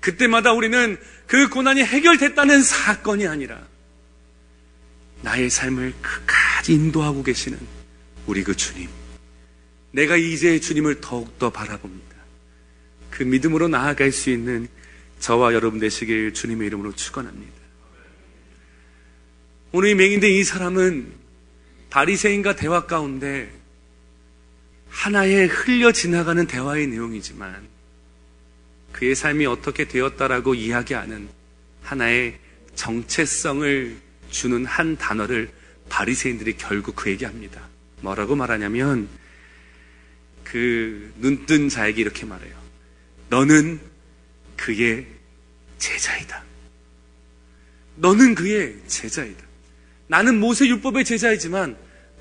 그때마다 0.00 0.52
우리는 0.52 0.96
그 1.28 1.48
고난이 1.48 1.84
해결됐다는 1.84 2.64
사건이 2.64 3.28
아니라 3.28 3.64
나의 5.22 5.50
삶을 5.50 5.94
끝까지 6.02 6.72
인도하고 6.72 7.22
계시는 7.22 7.58
우리 8.26 8.42
그 8.42 8.56
주님. 8.56 8.88
내가 9.92 10.16
이제 10.16 10.58
주님을 10.58 11.00
더욱더 11.00 11.50
바라봅니다. 11.50 12.16
그 13.10 13.22
믿음으로 13.22 13.68
나아갈 13.68 14.10
수 14.10 14.30
있는 14.30 14.66
저와 15.20 15.54
여러분 15.54 15.78
되시길 15.78 16.34
주님의 16.34 16.66
이름으로 16.66 16.92
축원합니다. 16.92 17.54
오늘 19.70 19.90
이 19.90 19.94
맹인된 19.94 20.32
이 20.32 20.42
사람은 20.42 21.12
바리새인과 21.90 22.56
대화 22.56 22.86
가운데 22.86 23.55
하나의 24.96 25.46
흘려 25.46 25.92
지나가는 25.92 26.46
대화의 26.46 26.86
내용이지만 26.86 27.68
그의 28.92 29.14
삶이 29.14 29.44
어떻게 29.44 29.86
되었다라고 29.86 30.54
이야기하는 30.54 31.28
하나의 31.82 32.38
정체성을 32.74 33.96
주는 34.30 34.64
한 34.64 34.96
단어를 34.96 35.50
바리새인들이 35.90 36.56
결국 36.56 36.96
그에게 36.96 37.26
합니다. 37.26 37.68
뭐라고 38.00 38.36
말하냐면 38.36 39.08
그 40.42 41.12
눈뜬 41.18 41.68
자에게 41.68 42.00
이렇게 42.00 42.24
말해요. 42.24 42.56
너는 43.28 43.78
그의 44.56 45.06
제자이다. 45.78 46.42
너는 47.96 48.34
그의 48.34 48.76
제자이다. 48.86 49.44
나는 50.08 50.40
모세 50.40 50.66
율법의 50.66 51.04
제자이지만 51.04 51.76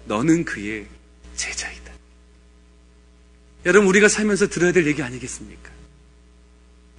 너는 0.06 0.44
그의 0.44 0.86
제자이다. 1.36 1.85
여러분 3.66 3.89
우리가 3.89 4.07
살면서 4.07 4.47
들어야 4.47 4.72
될 4.72 4.86
얘기 4.86 5.01
아니겠습니까? 5.01 5.72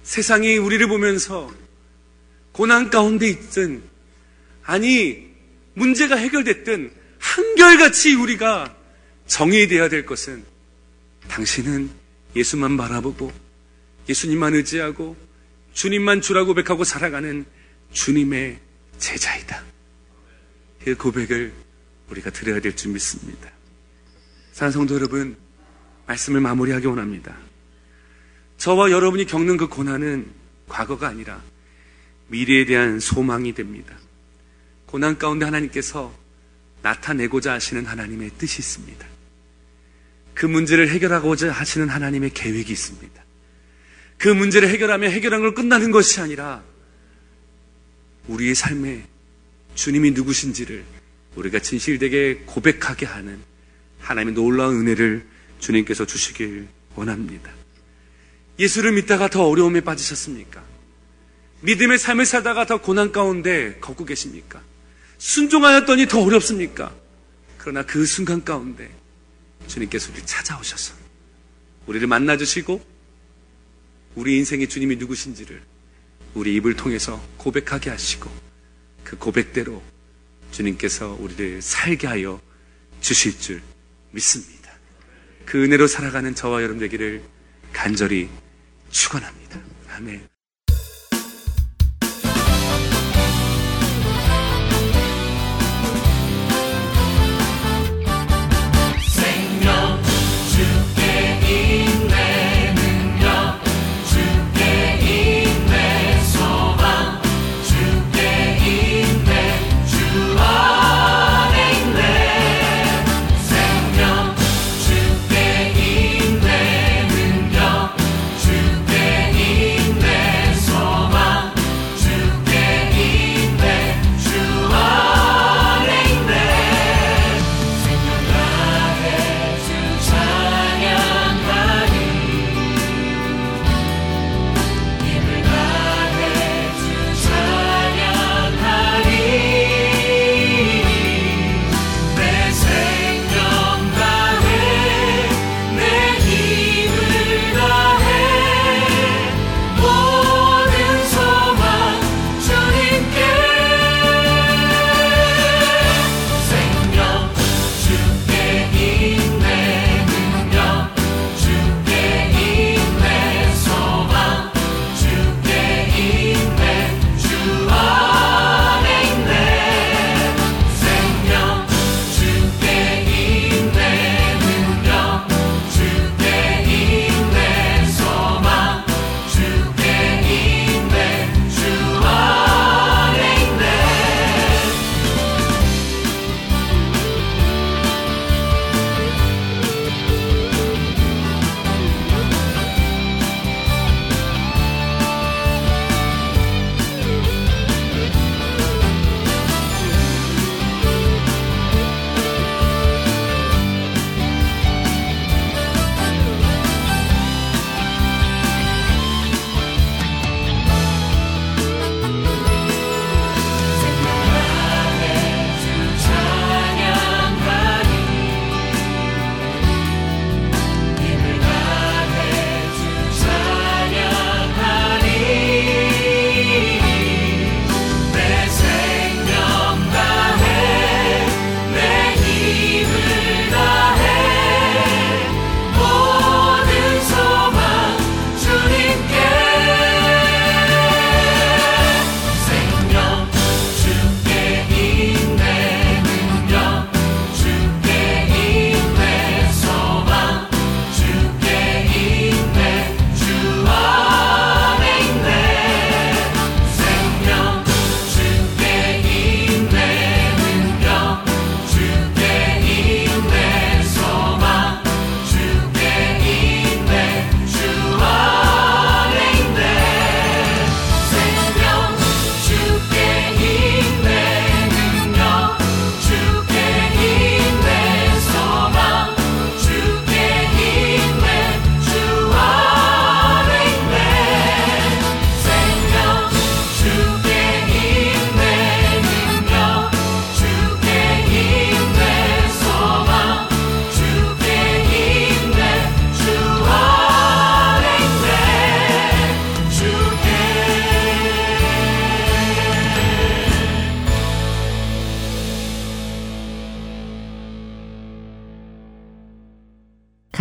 세상이 0.03 0.57
우리를 0.57 0.85
보면서 0.87 1.53
고난 2.51 2.89
가운데 2.89 3.27
있든 3.27 3.83
아니 4.63 5.27
문제가 5.75 6.15
해결됐든 6.15 6.91
한결같이 7.19 8.15
우리가 8.15 8.75
정의되어야 9.27 9.89
될 9.89 10.05
것은 10.05 10.43
당신은 11.27 11.89
예수만 12.35 12.77
바라보고 12.77 13.31
예수님만 14.09 14.55
의지하고 14.55 15.15
주님만 15.73 16.21
주라고 16.21 16.47
고백하고 16.47 16.83
살아가는 16.83 17.45
주님의 17.91 18.59
제자이다. 18.97 19.63
그 20.83 20.95
고백을 20.95 21.53
우리가 22.09 22.29
드려야 22.31 22.59
될 22.59 22.75
줄 22.75 22.93
믿습니다. 22.93 23.51
사랑 24.53 24.71
성도 24.71 24.95
여러분, 24.95 25.37
말씀을 26.07 26.41
마무리하기 26.41 26.87
원합니다. 26.87 27.37
저와 28.57 28.91
여러분이 28.91 29.25
겪는 29.25 29.57
그 29.57 29.67
고난은 29.67 30.25
과거가 30.67 31.07
아니라 31.07 31.41
미래에 32.27 32.65
대한 32.65 32.99
소망이 32.99 33.53
됩니다. 33.53 33.95
고난 34.85 35.17
가운데 35.17 35.45
하나님께서 35.45 36.13
나타내고자 36.81 37.53
하시는 37.53 37.85
하나님의 37.85 38.31
뜻이 38.37 38.59
있습니다. 38.59 39.05
그 40.33 40.45
문제를 40.45 40.89
해결하고자 40.89 41.51
하시는 41.51 41.89
하나님의 41.89 42.31
계획이 42.33 42.71
있습니다. 42.71 43.23
그 44.17 44.29
문제를 44.29 44.69
해결하며 44.69 45.07
해결한 45.09 45.41
걸 45.41 45.53
끝나는 45.53 45.91
것이 45.91 46.19
아니라 46.19 46.63
우리의 48.27 48.55
삶에 48.55 49.05
주님이 49.75 50.11
누구신지를 50.11 50.83
우리가 51.35 51.59
진실되게 51.59 52.43
고백하게 52.45 53.05
하는 53.05 53.39
하나님의 53.99 54.33
놀라운 54.33 54.81
은혜를 54.81 55.25
주님께서 55.59 56.05
주시길 56.05 56.67
원합니다. 56.95 57.51
예수를 58.59 58.93
믿다가 58.93 59.29
더 59.29 59.47
어려움에 59.47 59.81
빠지셨습니까? 59.81 60.63
믿음의 61.61 61.97
삶을 61.97 62.25
살다가 62.25 62.65
더 62.65 62.81
고난 62.81 63.11
가운데 63.11 63.77
걷고 63.79 64.05
계십니까? 64.05 64.61
순종하였더니 65.17 66.07
더 66.07 66.21
어렵습니까? 66.21 66.93
그러나 67.57 67.83
그 67.83 68.05
순간 68.05 68.43
가운데 68.43 68.89
주님께서 69.67 70.09
우리를 70.11 70.25
찾아오셔서 70.25 70.93
우리를 71.87 72.07
만나주시고 72.07 72.97
우리 74.15 74.37
인생의 74.37 74.69
주님이 74.69 74.95
누구신지를 74.97 75.61
우리 76.33 76.55
입을 76.55 76.75
통해서 76.75 77.21
고백하게 77.37 77.89
하시고 77.89 78.29
그 79.03 79.17
고백대로 79.17 79.81
주님께서 80.51 81.17
우리를 81.19 81.61
살게 81.61 82.07
하여 82.07 82.41
주실 83.01 83.39
줄 83.39 83.61
믿습니다. 84.11 84.56
그 85.47 85.63
은혜로 85.63 85.87
살아가는 85.87 86.35
저와 86.35 86.61
여러분 86.61 86.77
되기를 86.79 87.21
간절히 87.71 88.29
축원합니다. 88.91 89.59
아멘. 89.95 90.36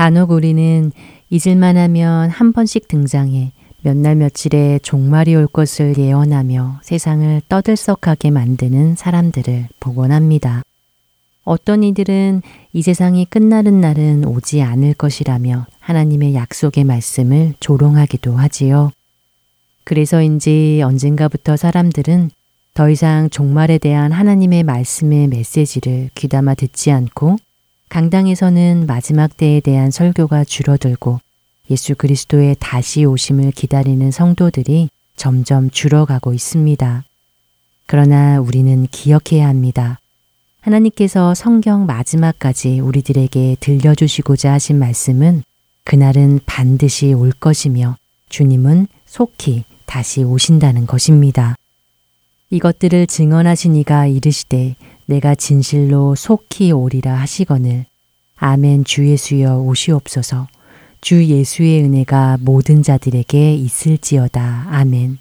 간혹 0.06 0.30
우리는 0.30 0.92
잊을만 1.30 1.76
하면 1.76 2.30
한 2.30 2.52
번씩 2.52 2.86
등장해 2.86 3.50
몇 3.82 3.96
날 3.96 4.14
며칠에 4.14 4.78
종말이 4.84 5.34
올 5.34 5.48
것을 5.48 5.98
예언하며 5.98 6.78
세상을 6.84 7.42
떠들썩하게 7.48 8.30
만드는 8.30 8.94
사람들을 8.94 9.66
보곤 9.80 10.12
합니다. 10.12 10.62
어떤 11.42 11.82
이들은 11.82 12.42
이 12.72 12.82
세상이 12.82 13.24
끝나는 13.24 13.80
날은 13.80 14.26
오지 14.26 14.62
않을 14.62 14.94
것이라며 14.94 15.66
하나님의 15.80 16.36
약속의 16.36 16.84
말씀을 16.84 17.54
조롱하기도 17.58 18.36
하지요. 18.36 18.92
그래서인지 19.82 20.82
언젠가부터 20.84 21.56
사람들은 21.56 22.30
더 22.74 22.90
이상 22.90 23.28
종말에 23.28 23.78
대한 23.78 24.12
하나님의 24.12 24.62
말씀의 24.62 25.26
메시지를 25.26 26.10
귀담아 26.14 26.54
듣지 26.54 26.92
않고 26.92 27.38
강당에서는 27.88 28.86
마지막 28.86 29.36
때에 29.36 29.60
대한 29.60 29.90
설교가 29.90 30.44
줄어들고 30.44 31.20
예수 31.70 31.94
그리스도의 31.94 32.56
다시 32.58 33.04
오심을 33.04 33.52
기다리는 33.52 34.10
성도들이 34.10 34.88
점점 35.16 35.70
줄어가고 35.70 36.34
있습니다. 36.34 37.04
그러나 37.86 38.40
우리는 38.40 38.86
기억해야 38.90 39.48
합니다. 39.48 39.98
하나님께서 40.60 41.34
성경 41.34 41.86
마지막까지 41.86 42.80
우리들에게 42.80 43.56
들려주시고자 43.60 44.52
하신 44.54 44.78
말씀은 44.78 45.42
그날은 45.84 46.40
반드시 46.44 47.12
올 47.12 47.30
것이며 47.30 47.96
주님은 48.28 48.88
속히 49.06 49.64
다시 49.86 50.24
오신다는 50.24 50.86
것입니다. 50.86 51.54
이것들을 52.50 53.06
증언하시니가 53.06 54.06
이르시되 54.06 54.74
내가 55.06 55.34
진실로 55.34 56.14
속히 56.14 56.72
오리라 56.72 57.14
하시거늘 57.14 57.86
아멘 58.36 58.84
주 58.84 59.08
예수여 59.08 59.58
오시옵소서 59.60 60.46
주 61.00 61.24
예수의 61.24 61.84
은혜가 61.84 62.38
모든 62.40 62.82
자들에게 62.82 63.54
있을지어다 63.54 64.66
아멘 64.70 65.18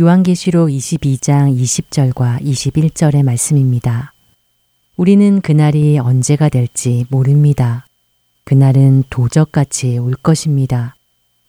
요한계시록 0.00 0.70
22장 0.70 1.56
20절과 1.56 2.42
21절의 2.42 3.22
말씀입니다. 3.22 4.12
우리는 4.96 5.40
그날이 5.40 6.00
언제가 6.00 6.48
될지 6.48 7.06
모릅니다. 7.10 7.86
그날은 8.42 9.04
도적같이 9.08 9.98
올 9.98 10.14
것입니다. 10.14 10.96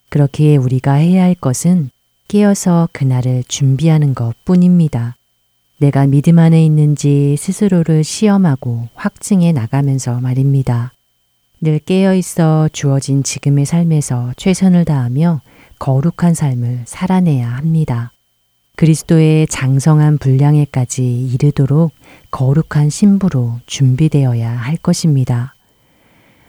그렇게 0.09 0.57
우리가 0.57 0.93
해야 0.93 1.23
할 1.23 1.33
것은 1.33 1.89
깨어서 2.27 2.89
그날을 2.91 3.43
준비하는 3.47 4.13
것 4.13 4.35
뿐입니다. 4.45 5.15
내가 5.77 6.07
믿음 6.07 6.39
안에 6.39 6.63
있는지 6.63 7.35
스스로를 7.37 8.03
시험하고 8.03 8.87
확증해 8.95 9.51
나가면서 9.51 10.21
말입니다. 10.21 10.93
늘 11.61 11.79
깨어 11.79 12.15
있어 12.15 12.69
주어진 12.71 13.23
지금의 13.23 13.65
삶에서 13.65 14.33
최선을 14.37 14.85
다하며 14.85 15.41
거룩한 15.79 16.33
삶을 16.33 16.81
살아내야 16.85 17.49
합니다. 17.49 18.11
그리스도의 18.75 19.47
장성한 19.47 20.17
분량에까지 20.17 21.27
이르도록 21.27 21.91
거룩한 22.31 22.89
신부로 22.89 23.59
준비되어야 23.65 24.51
할 24.51 24.77
것입니다. 24.77 25.55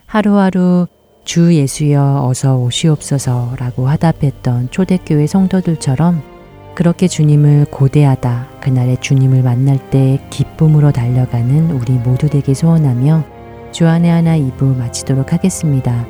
하루하루 0.06 0.86
주 1.24 1.54
예수여 1.54 2.24
어서 2.24 2.56
오시옵소서라고 2.58 3.88
화답했던 3.88 4.70
초대교회 4.70 5.26
성도들처럼 5.26 6.35
그렇게 6.76 7.08
주님을 7.08 7.66
고대하다 7.70 8.48
그날의 8.60 8.98
주님을 9.00 9.42
만날 9.42 9.78
때 9.90 10.20
기쁨으로 10.28 10.92
달려가는 10.92 11.70
우리 11.70 11.94
모두 11.94 12.28
되게 12.28 12.52
소원하며 12.52 13.24
주안의 13.72 14.10
하나 14.10 14.38
2부 14.38 14.76
마치도록 14.76 15.32
하겠습니다. 15.32 16.06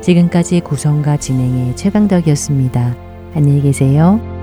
지금까지 0.00 0.60
구성과 0.60 1.16
진행의 1.16 1.74
최강덕이었습니다. 1.74 2.94
안녕히 3.34 3.60
계세요. 3.60 4.33